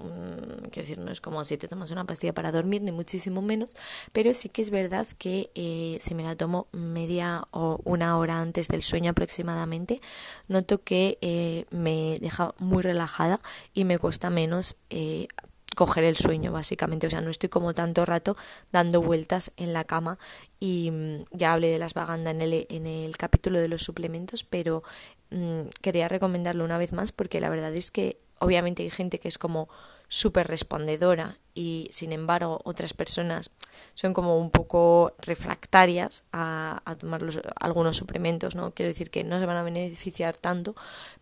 quiero 0.72 0.88
decir, 0.88 0.98
no 0.98 1.12
es 1.12 1.22
como 1.22 1.46
si 1.46 1.58
te 1.58 1.68
tomas 1.68 1.92
una 1.92 2.06
pastilla 2.06 2.34
para 2.34 2.52
dormir, 2.52 2.82
ni 2.82 2.92
muchísimo 2.92 3.42
menos, 3.42 3.76
pero 4.12 4.34
sí 4.34 4.50
que 4.50 4.64
es 4.64 4.72
verdad 4.72 5.08
que 5.18 5.52
eh, 5.54 6.00
si 6.02 6.16
me 6.16 6.24
la 6.24 6.36
tomo 6.36 6.68
media 6.72 7.48
o 7.52 7.80
una 7.84 8.18
hora 8.18 8.42
antes 8.42 8.68
del 8.68 8.84
sueño 8.84 9.12
aproximadamente, 9.12 10.02
noto 10.48 10.82
que 10.82 11.20
eh, 11.22 11.66
me 11.70 12.18
deja 12.20 12.56
muy 12.58 12.82
relajada 12.82 13.40
y 13.74 13.86
me 13.86 14.00
cuesta 14.00 14.30
menos 14.32 14.76
eh, 14.90 15.28
coger 15.76 16.04
el 16.04 16.16
sueño 16.16 16.52
básicamente, 16.52 17.08
o 17.08 17.10
sea, 17.10 17.22
no 17.22 17.30
estoy 17.30 17.50
como 17.50 17.74
tanto 17.74 18.06
rato 18.06 18.36
dando 18.72 19.02
vueltas 19.02 19.52
en 19.58 19.74
la 19.74 19.84
cama 19.84 20.18
y 20.60 20.92
mm, 20.92 21.26
ya 21.32 21.54
hablé 21.54 21.70
de 21.70 21.80
las 21.80 21.94
vagandas 21.94 22.34
en 22.36 22.42
el, 22.42 22.68
en 22.70 22.86
el 22.86 23.18
capítulo 23.18 23.60
de 23.60 23.68
los 23.68 23.84
suplementos, 23.84 24.44
pero 24.44 24.84
mm, 25.32 25.62
quería 25.82 26.08
recomendarlo 26.08 26.64
una 26.64 26.78
vez 26.78 26.94
más 26.94 27.12
porque 27.12 27.40
la 27.40 27.50
verdad 27.50 27.74
es 27.76 27.92
que 27.92 28.18
obviamente 28.40 28.84
hay 28.84 28.90
gente 28.90 29.20
que 29.20 29.28
es 29.28 29.38
como 29.38 29.70
súper 30.14 30.48
respondedora 30.48 31.40
y 31.56 31.90
sin 31.92 32.12
embargo 32.12 32.62
otras 32.66 32.94
personas 32.94 33.50
son 33.96 34.14
como 34.14 34.38
un 34.38 34.52
poco 34.52 35.16
refractarias 35.18 36.24
a, 36.32 36.84
tomar 37.00 37.24
algunos 37.60 37.98
suplementos, 37.98 38.56
¿no? 38.56 38.76
Quiero 38.76 38.90
decir 38.90 39.10
que 39.10 39.24
no 39.24 39.40
se 39.40 39.48
van 39.48 39.58
a 39.58 39.64
beneficiar 39.64 40.38
tanto, 40.38 40.76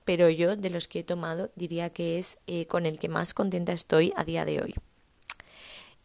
pero 0.04 0.30
yo 0.30 0.58
de 0.58 0.69
los 0.69 0.89
que 0.89 0.99
he 0.99 1.04
tomado 1.06 1.51
diría 1.56 1.91
que 1.91 2.19
es 2.19 2.38
eh, 2.47 2.65
con 2.65 2.86
el 2.86 2.99
que 2.99 3.08
más 3.08 3.34
contenta 3.34 3.71
estoy 3.71 4.12
a 4.17 4.25
día 4.25 4.43
de 4.43 4.62
hoy. 4.62 4.75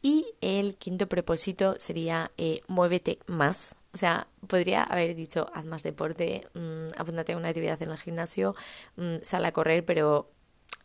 Y 0.00 0.24
el 0.40 0.76
quinto 0.76 1.08
propósito 1.08 1.74
sería 1.78 2.30
eh, 2.36 2.60
muévete 2.68 3.18
más. 3.26 3.78
O 3.92 3.96
sea, 3.96 4.28
podría 4.46 4.84
haber 4.84 5.16
dicho 5.16 5.50
haz 5.52 5.64
más 5.64 5.82
deporte, 5.82 6.46
mmm, 6.54 6.88
apúntate 6.96 7.32
a 7.32 7.36
una 7.36 7.48
actividad 7.48 7.82
en 7.82 7.90
el 7.90 7.98
gimnasio, 7.98 8.54
mm, 8.94 9.16
sal 9.22 9.44
a 9.44 9.50
correr, 9.50 9.84
pero 9.84 10.30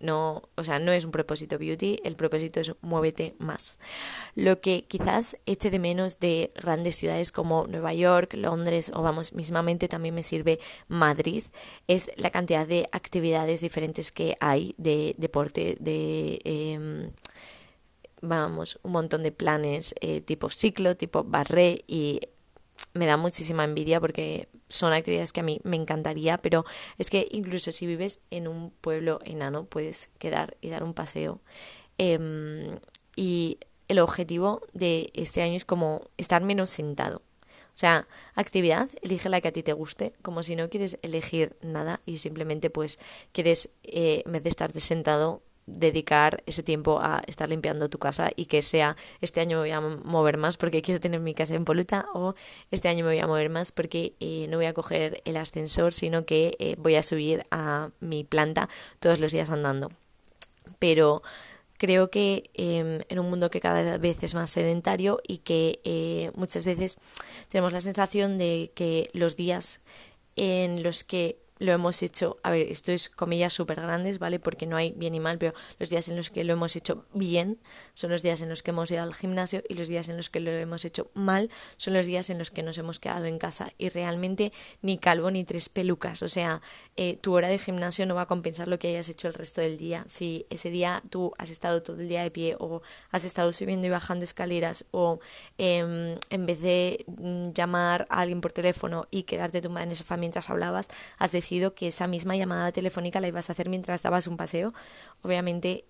no, 0.01 0.43
o 0.55 0.63
sea, 0.63 0.79
no 0.79 0.91
es 0.91 1.05
un 1.05 1.11
propósito 1.11 1.57
beauty, 1.57 1.99
el 2.03 2.15
propósito 2.15 2.59
es 2.59 2.71
muévete 2.81 3.35
más. 3.39 3.79
Lo 4.35 4.61
que 4.61 4.85
quizás 4.85 5.37
eche 5.45 5.69
de 5.69 5.79
menos 5.79 6.19
de 6.19 6.51
grandes 6.55 6.95
ciudades 6.95 7.31
como 7.31 7.67
Nueva 7.67 7.93
York, 7.93 8.33
Londres 8.33 8.91
o 8.93 9.01
vamos, 9.01 9.33
mismamente 9.33 9.87
también 9.87 10.15
me 10.15 10.23
sirve 10.23 10.59
Madrid, 10.87 11.43
es 11.87 12.11
la 12.17 12.31
cantidad 12.31 12.67
de 12.67 12.89
actividades 12.91 13.61
diferentes 13.61 14.11
que 14.11 14.37
hay 14.39 14.75
de 14.77 15.15
deporte, 15.17 15.77
de... 15.79 16.41
Em, 16.43 17.11
vamos, 18.21 18.79
un 18.83 18.91
montón 18.91 19.23
de 19.23 19.31
planes 19.31 19.95
eh, 19.99 20.21
tipo 20.21 20.49
ciclo, 20.49 20.95
tipo 20.95 21.23
barré 21.23 21.83
y 21.87 22.21
me 22.93 23.05
da 23.05 23.17
muchísima 23.17 23.63
envidia 23.63 23.99
porque 23.99 24.49
son 24.69 24.93
actividades 24.93 25.33
que 25.33 25.41
a 25.41 25.43
mí 25.43 25.59
me 25.63 25.75
encantaría, 25.75 26.37
pero 26.37 26.65
es 26.97 27.09
que 27.09 27.27
incluso 27.31 27.71
si 27.71 27.85
vives 27.85 28.19
en 28.29 28.47
un 28.47 28.71
pueblo 28.71 29.19
enano 29.23 29.65
puedes 29.65 30.09
quedar 30.19 30.57
y 30.61 30.69
dar 30.69 30.83
un 30.83 30.93
paseo. 30.93 31.41
Em, 31.97 32.79
y 33.15 33.59
el 33.87 33.99
objetivo 33.99 34.61
de 34.73 35.11
este 35.13 35.41
año 35.41 35.55
es 35.55 35.65
como 35.65 36.01
estar 36.17 36.41
menos 36.43 36.69
sentado. 36.69 37.21
O 37.73 37.77
sea, 37.81 38.07
actividad, 38.35 38.89
elige 39.01 39.29
la 39.29 39.41
que 39.41 39.47
a 39.47 39.51
ti 39.51 39.63
te 39.63 39.73
guste, 39.73 40.13
como 40.21 40.43
si 40.43 40.55
no 40.55 40.69
quieres 40.69 40.97
elegir 41.01 41.55
nada 41.61 42.01
y 42.05 42.17
simplemente 42.17 42.69
pues 42.69 42.99
quieres, 43.31 43.69
eh, 43.83 44.23
en 44.25 44.31
vez 44.31 44.43
de 44.43 44.49
estar 44.49 44.71
sentado, 44.79 45.41
dedicar 45.71 46.43
ese 46.45 46.63
tiempo 46.63 46.99
a 47.01 47.21
estar 47.27 47.49
limpiando 47.49 47.89
tu 47.89 47.97
casa 47.97 48.31
y 48.35 48.45
que 48.45 48.61
sea 48.61 48.95
este 49.21 49.41
año 49.41 49.57
me 49.57 49.63
voy 49.63 49.71
a 49.71 49.81
mover 49.81 50.37
más 50.37 50.57
porque 50.57 50.81
quiero 50.81 50.99
tener 50.99 51.19
mi 51.19 51.33
casa 51.33 51.55
impoluta 51.55 52.07
o 52.13 52.35
este 52.71 52.87
año 52.87 53.05
me 53.05 53.11
voy 53.11 53.19
a 53.19 53.27
mover 53.27 53.49
más 53.49 53.71
porque 53.71 54.13
eh, 54.19 54.47
no 54.49 54.57
voy 54.57 54.65
a 54.65 54.73
coger 54.73 55.21
el 55.25 55.37
ascensor 55.37 55.93
sino 55.93 56.25
que 56.25 56.55
eh, 56.59 56.75
voy 56.77 56.95
a 56.95 57.03
subir 57.03 57.45
a 57.51 57.89
mi 57.99 58.23
planta 58.23 58.69
todos 58.99 59.19
los 59.19 59.31
días 59.31 59.49
andando. 59.49 59.91
Pero 60.79 61.21
creo 61.77 62.11
que 62.11 62.51
em, 62.53 62.99
en 63.09 63.17
un 63.17 63.29
mundo 63.29 63.49
que 63.49 63.59
cada 63.59 63.97
vez 63.97 64.21
es 64.21 64.35
más 64.35 64.51
sedentario 64.51 65.19
y 65.27 65.39
que 65.39 65.79
eh, 65.83 66.31
muchas 66.35 66.63
veces 66.63 66.99
tenemos 67.47 67.73
la 67.73 67.81
sensación 67.81 68.37
de 68.37 68.71
que 68.75 69.09
los 69.13 69.35
días 69.35 69.81
en 70.35 70.83
los 70.83 71.03
que 71.03 71.39
lo 71.61 71.73
hemos 71.73 72.01
hecho, 72.01 72.39
a 72.41 72.49
ver, 72.49 72.71
esto 72.71 72.91
es 72.91 73.07
comillas 73.07 73.53
súper 73.53 73.79
grandes, 73.79 74.17
¿vale? 74.17 74.39
Porque 74.39 74.65
no 74.65 74.77
hay 74.77 74.93
bien 74.97 75.13
y 75.13 75.19
mal, 75.19 75.37
pero 75.37 75.53
los 75.77 75.91
días 75.91 76.09
en 76.09 76.15
los 76.15 76.31
que 76.31 76.43
lo 76.43 76.53
hemos 76.53 76.75
hecho 76.75 77.05
bien 77.13 77.59
son 77.93 78.09
los 78.09 78.23
días 78.23 78.41
en 78.41 78.49
los 78.49 78.63
que 78.63 78.71
hemos 78.71 78.89
ido 78.89 79.03
al 79.03 79.13
gimnasio 79.13 79.61
y 79.69 79.75
los 79.75 79.87
días 79.87 80.09
en 80.09 80.17
los 80.17 80.31
que 80.31 80.39
lo 80.39 80.49
hemos 80.49 80.85
hecho 80.85 81.11
mal 81.13 81.51
son 81.77 81.93
los 81.93 82.07
días 82.07 82.31
en 82.31 82.39
los 82.39 82.49
que 82.49 82.63
nos 82.63 82.79
hemos 82.79 82.99
quedado 82.99 83.25
en 83.25 83.37
casa 83.37 83.73
y 83.77 83.89
realmente 83.89 84.51
ni 84.81 84.97
calvo 84.97 85.29
ni 85.29 85.43
tres 85.43 85.69
pelucas, 85.69 86.23
o 86.23 86.27
sea, 86.27 86.63
eh, 86.97 87.17
tu 87.21 87.35
hora 87.35 87.47
de 87.47 87.59
gimnasio 87.59 88.07
no 88.07 88.15
va 88.15 88.23
a 88.23 88.27
compensar 88.27 88.67
lo 88.67 88.79
que 88.79 88.87
hayas 88.87 89.09
hecho 89.09 89.27
el 89.27 89.35
resto 89.35 89.61
del 89.61 89.77
día. 89.77 90.03
Si 90.07 90.47
ese 90.49 90.71
día 90.71 91.03
tú 91.11 91.31
has 91.37 91.51
estado 91.51 91.83
todo 91.83 92.01
el 92.01 92.07
día 92.07 92.23
de 92.23 92.31
pie 92.31 92.55
o 92.57 92.81
has 93.11 93.23
estado 93.23 93.53
subiendo 93.53 93.85
y 93.85 93.91
bajando 93.91 94.23
escaleras 94.23 94.85
o 94.89 95.19
em, 95.59 96.17
en 96.31 96.45
vez 96.47 96.59
de 96.59 97.05
mm, 97.05 97.51
llamar 97.51 98.07
a 98.09 98.21
alguien 98.21 98.41
por 98.41 98.51
teléfono 98.51 99.07
y 99.11 99.23
quedarte 99.23 99.61
tumbada 99.61 99.83
en 99.83 99.91
el 99.91 99.95
sofá 99.95 100.17
mientras 100.17 100.49
hablabas, 100.49 100.87
has 101.19 101.31
decidido 101.31 101.50
que 101.75 101.87
esa 101.87 102.07
misma 102.07 102.35
llamada 102.35 102.71
telefónica 102.71 103.19
la 103.19 103.27
ibas 103.27 103.49
a 103.49 103.53
hacer 103.53 103.69
mientras 103.69 104.01
dabas 104.01 104.27
un 104.27 104.37
paseo, 104.37 104.73
obviamente 105.21 105.85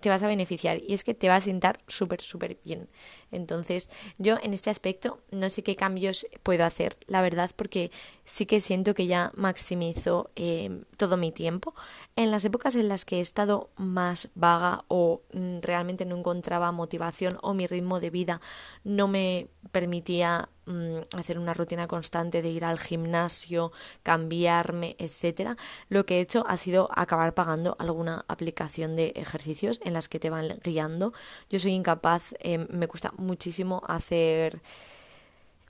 te 0.00 0.08
vas 0.08 0.22
a 0.22 0.28
beneficiar 0.28 0.80
y 0.86 0.94
es 0.94 1.04
que 1.04 1.14
te 1.14 1.28
va 1.28 1.36
a 1.36 1.40
sentar 1.40 1.80
súper, 1.86 2.20
súper 2.20 2.58
bien. 2.64 2.88
Entonces, 3.32 3.90
yo 4.18 4.36
en 4.42 4.54
este 4.54 4.70
aspecto 4.70 5.20
no 5.30 5.50
sé 5.50 5.62
qué 5.62 5.76
cambios 5.76 6.26
puedo 6.42 6.64
hacer, 6.64 6.96
la 7.06 7.22
verdad, 7.22 7.50
porque 7.56 7.90
sí 8.28 8.44
que 8.44 8.60
siento 8.60 8.92
que 8.94 9.06
ya 9.06 9.32
maximizo 9.34 10.30
eh, 10.36 10.82
todo 10.98 11.16
mi 11.16 11.32
tiempo. 11.32 11.74
En 12.14 12.30
las 12.30 12.44
épocas 12.44 12.76
en 12.76 12.88
las 12.88 13.06
que 13.06 13.16
he 13.16 13.20
estado 13.20 13.70
más 13.76 14.28
vaga 14.34 14.84
o 14.88 15.22
mm, 15.32 15.60
realmente 15.62 16.04
no 16.04 16.18
encontraba 16.18 16.70
motivación 16.70 17.38
o 17.40 17.54
mi 17.54 17.66
ritmo 17.66 18.00
de 18.00 18.10
vida 18.10 18.40
no 18.84 19.08
me 19.08 19.48
permitía 19.72 20.50
mm, 20.66 21.16
hacer 21.16 21.38
una 21.38 21.54
rutina 21.54 21.88
constante 21.88 22.42
de 22.42 22.50
ir 22.50 22.66
al 22.66 22.78
gimnasio, 22.78 23.72
cambiarme, 24.02 24.94
etcétera, 24.98 25.56
lo 25.88 26.04
que 26.04 26.18
he 26.18 26.20
hecho 26.20 26.44
ha 26.46 26.58
sido 26.58 26.90
acabar 26.94 27.32
pagando 27.32 27.76
alguna 27.78 28.26
aplicación 28.28 28.94
de 28.94 29.14
ejercicios 29.16 29.80
en 29.84 29.94
las 29.94 30.08
que 30.10 30.20
te 30.20 30.28
van 30.28 30.60
guiando. 30.62 31.14
Yo 31.48 31.58
soy 31.58 31.72
incapaz, 31.72 32.34
eh, 32.40 32.58
me 32.58 32.88
cuesta 32.88 33.12
muchísimo 33.16 33.82
hacer 33.88 34.60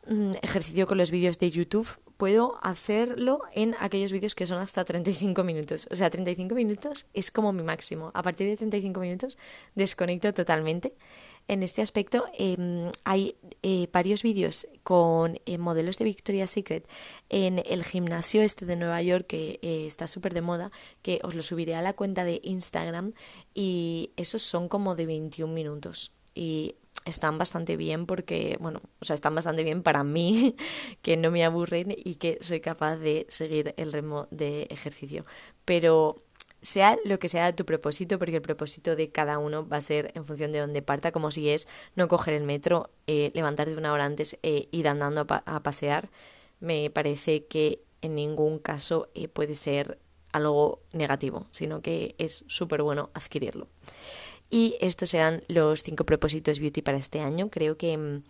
mm, 0.08 0.32
ejercicio 0.42 0.88
con 0.88 0.98
los 0.98 1.12
vídeos 1.12 1.38
de 1.38 1.52
YouTube 1.52 1.96
puedo 2.18 2.59
hacerlo 2.62 3.40
en 3.52 3.74
aquellos 3.78 4.12
vídeos 4.12 4.35
que 4.35 4.44
son 4.44 4.59
hasta 4.59 4.85
35 4.85 5.44
minutos. 5.44 5.88
O 5.90 5.96
sea, 5.96 6.11
35 6.11 6.54
minutos 6.54 7.07
es 7.14 7.31
como 7.31 7.52
mi 7.52 7.62
máximo. 7.62 8.11
A 8.12 8.22
partir 8.22 8.46
de 8.48 8.57
35 8.57 9.00
minutos 9.00 9.38
desconecto 9.74 10.35
totalmente. 10.35 10.92
En 11.46 11.62
este 11.62 11.81
aspecto 11.81 12.26
em, 12.37 12.90
hay 13.04 13.37
eh, 13.62 13.88
varios 13.90 14.22
vídeos 14.22 14.66
con 14.83 15.40
eh, 15.46 15.57
modelos 15.57 15.96
de 15.96 16.04
Victoria's 16.04 16.50
Secret 16.50 16.87
en 17.31 17.62
el 17.64 17.85
gimnasio 17.85 18.42
este 18.42 18.66
de 18.66 18.76
Nueva 18.76 19.00
York 19.00 19.26
que 19.28 19.59
eh, 19.62 19.87
está 19.87 20.09
súper 20.09 20.35
de 20.35 20.42
moda, 20.42 20.70
que 21.00 21.20
os 21.22 21.35
lo 21.35 21.42
subiré 21.42 21.74
a 21.74 21.83
la 21.83 21.94
cuenta 21.94 22.24
de 22.24 22.40
Instagram 22.42 23.14
y 23.54 24.11
esos 24.16 24.42
son 24.42 24.68
como 24.68 24.94
de 24.94 25.07
21 25.07 25.54
minutos. 25.54 26.12
Están 27.04 27.38
bastante 27.38 27.76
bien 27.76 28.06
porque, 28.06 28.56
bueno, 28.61 28.80
o 29.00 29.04
sea, 29.04 29.14
están 29.14 29.34
bastante 29.34 29.64
bien 29.64 29.82
para 29.82 30.04
mí, 30.04 30.56
que 31.02 31.16
no 31.16 31.30
me 31.30 31.44
aburren 31.44 31.94
y 31.96 32.16
que 32.16 32.38
soy 32.40 32.61
capaz 32.61 32.96
de 32.96 33.26
seguir 33.28 33.74
el 33.76 33.92
ritmo 33.92 34.28
de 34.30 34.66
ejercicio. 34.70 35.24
Pero 35.64 36.22
sea 36.61 36.96
lo 37.04 37.18
que 37.18 37.28
sea 37.28 37.54
tu 37.54 37.64
propósito, 37.64 38.18
porque 38.18 38.37
el 38.37 38.42
propósito 38.42 38.96
de 38.96 39.11
cada 39.11 39.38
uno 39.38 39.68
va 39.68 39.78
a 39.78 39.82
ser 39.82 40.12
en 40.14 40.24
función 40.24 40.52
de 40.52 40.61
dónde 40.61 40.82
parta, 40.82 41.12
como 41.12 41.30
si 41.30 41.50
es 41.50 41.68
no 41.94 42.08
coger 42.08 42.34
el 42.34 42.44
metro, 42.44 42.90
eh, 43.06 43.30
levantarte 43.34 43.76
una 43.76 43.92
hora 43.92 44.04
antes 44.04 44.38
e 44.42 44.68
ir 44.72 44.88
andando 44.88 45.26
a, 45.28 45.62
pasear, 45.62 46.11
me 46.61 46.90
parece 46.90 47.46
que 47.46 47.82
en 48.02 48.14
ningún 48.14 48.58
caso 48.58 49.08
eh, 49.14 49.28
puede 49.28 49.54
ser 49.54 49.98
algo 50.32 50.82
negativo, 50.92 51.46
sino 51.50 51.80
que 51.80 52.14
es 52.18 52.44
súper 52.48 52.82
bueno 52.82 53.11
adquirirlo. 53.14 53.68
Y 54.50 54.76
estos 54.80 55.11
serán 55.11 55.42
los 55.48 55.82
cinco 55.82 56.04
propósitos 56.04 56.61
beauty 56.61 56.82
para 56.82 56.98
este 56.98 57.20
año. 57.20 57.50
Creo 57.50 57.76
que 57.76 57.96
mm, 57.96 58.22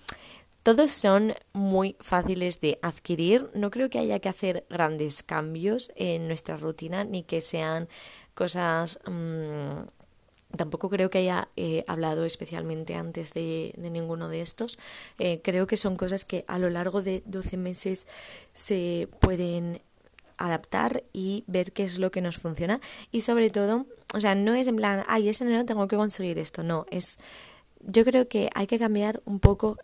todos 0.63 0.91
son 0.91 1.35
muy 1.53 1.97
fáciles 2.01 2.61
de 2.61 2.79
adquirir. 2.83 3.51
No 3.55 3.71
creo 3.71 3.89
que 3.89 3.99
haya 3.99 4.19
que 4.19 4.29
hacer 4.29 4.67
grandes 4.69 5.23
cambios 5.23 5.93
en 5.97 6.27
nuestra 6.27 6.57
rutina 6.57 7.05
ni 7.05 7.23
que 7.23 7.41
sean 7.41 7.89
cosas... 8.35 8.99
Mm, 9.07 9.87
tampoco 10.57 10.89
creo 10.89 11.11
que 11.11 11.19
haya 11.19 11.49
eh, 11.57 11.85
hablado 11.87 12.25
especialmente 12.25 12.95
antes 12.95 13.35
de, 13.35 13.75
ninguno 13.79 14.29
de 14.29 14.41
estos. 14.41 14.79
Eh, 15.19 15.41
creo 15.43 15.67
que 15.67 15.77
son 15.77 15.97
cosas 15.97 16.25
que 16.25 16.45
a 16.49 16.59
lo 16.59 16.71
largo 16.71 17.03
de 17.03 17.23
12 17.27 17.57
meses 17.57 18.07
se 18.55 19.09
pueden 19.21 19.81
adaptar 20.39 21.05
y 21.13 21.45
ver 21.47 21.73
qué 21.73 21.85
es 21.85 21.99
lo 21.99 22.11
que 22.11 22.21
nos 22.21 22.39
funciona. 22.39 22.81
Y 23.13 23.23
sobre 23.23 23.51
todo, 23.51 23.87
o 24.15 24.21
sea, 24.21 24.35
no 24.35 24.55
es 24.55 24.67
en 24.69 24.77
plan, 24.77 25.05
ay, 25.09 25.29
ese 25.29 25.45
enero 25.45 25.65
tengo 25.65 25.89
que 25.89 25.97
conseguir 25.97 26.39
esto, 26.39 26.63
no, 26.63 26.87
es 26.91 27.19
yo 27.81 28.05
creo 28.05 28.29
que 28.29 28.51
hay 28.55 28.67
que 28.67 28.79
cambiar 28.79 29.23
un 29.25 29.41
poco 29.41 29.79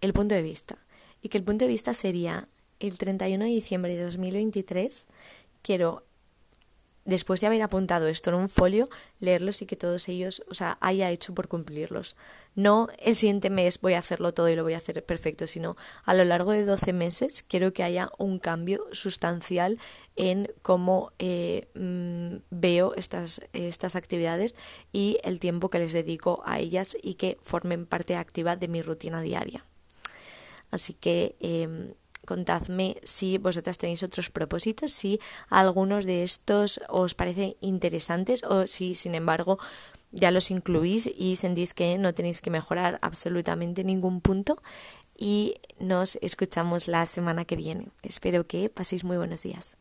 el 0.00 0.12
punto 0.12 0.34
de 0.34 0.42
vista. 0.42 0.78
Y 1.22 1.28
que 1.28 1.38
el 1.38 1.44
punto 1.44 1.64
de 1.64 1.70
vista 1.70 1.94
sería 1.94 2.48
el 2.78 2.96
31 2.96 3.44
de 3.44 3.50
diciembre 3.50 3.96
de 3.96 4.04
2023 4.04 5.06
quiero 5.62 6.04
después 7.10 7.40
de 7.40 7.48
haber 7.48 7.60
apuntado 7.60 8.06
esto 8.06 8.30
en 8.30 8.36
un 8.36 8.48
folio, 8.48 8.88
leerlos 9.18 9.60
y 9.60 9.66
que 9.66 9.76
todos 9.76 10.08
ellos, 10.08 10.42
o 10.48 10.54
sea, 10.54 10.78
haya 10.80 11.10
hecho 11.10 11.34
por 11.34 11.48
cumplirlos. 11.48 12.16
No 12.54 12.88
el 12.98 13.14
siguiente 13.14 13.50
mes 13.50 13.80
voy 13.80 13.94
a 13.94 13.98
hacerlo 13.98 14.32
todo 14.32 14.48
y 14.48 14.56
lo 14.56 14.62
voy 14.62 14.74
a 14.74 14.78
hacer 14.78 15.04
perfecto, 15.04 15.46
sino 15.46 15.76
a 16.04 16.14
lo 16.14 16.24
largo 16.24 16.52
de 16.52 16.64
12 16.64 16.92
meses 16.92 17.42
quiero 17.42 17.72
que 17.72 17.82
haya 17.82 18.10
un 18.18 18.38
cambio 18.38 18.86
sustancial 18.92 19.78
en 20.16 20.52
cómo 20.62 21.12
eh, 21.18 21.68
mm, 21.74 22.42
veo 22.50 22.94
estas, 22.94 23.42
estas 23.52 23.96
actividades 23.96 24.54
y 24.92 25.18
el 25.22 25.40
tiempo 25.40 25.68
que 25.68 25.78
les 25.78 25.92
dedico 25.92 26.42
a 26.46 26.58
ellas 26.60 26.96
y 27.02 27.14
que 27.14 27.38
formen 27.40 27.86
parte 27.86 28.16
activa 28.16 28.56
de 28.56 28.68
mi 28.68 28.82
rutina 28.82 29.20
diaria. 29.20 29.64
Así 30.70 30.94
que 30.94 31.36
em, 31.40 31.94
contadme 32.26 32.96
si 33.02 33.38
vosotras 33.38 33.78
tenéis 33.78 34.02
otros 34.02 34.30
propósitos, 34.30 34.92
si 34.92 35.20
algunos 35.48 36.04
de 36.04 36.22
estos 36.22 36.80
os 36.88 37.14
parecen 37.14 37.56
interesantes 37.60 38.42
o 38.44 38.66
si, 38.66 38.94
sin 38.94 39.14
embargo, 39.14 39.58
ya 40.12 40.30
los 40.30 40.50
incluís 40.50 41.06
y 41.06 41.36
sentís 41.36 41.74
que 41.74 41.98
no 41.98 42.14
tenéis 42.14 42.40
que 42.40 42.50
mejorar 42.50 42.98
absolutamente 43.02 43.84
ningún 43.84 44.20
punto. 44.20 44.60
Y 45.16 45.56
nos 45.78 46.16
escuchamos 46.22 46.88
la 46.88 47.04
semana 47.04 47.44
que 47.44 47.56
viene. 47.56 47.88
Espero 48.02 48.46
que 48.46 48.70
paséis 48.70 49.04
muy 49.04 49.18
buenos 49.18 49.42
días. 49.42 49.76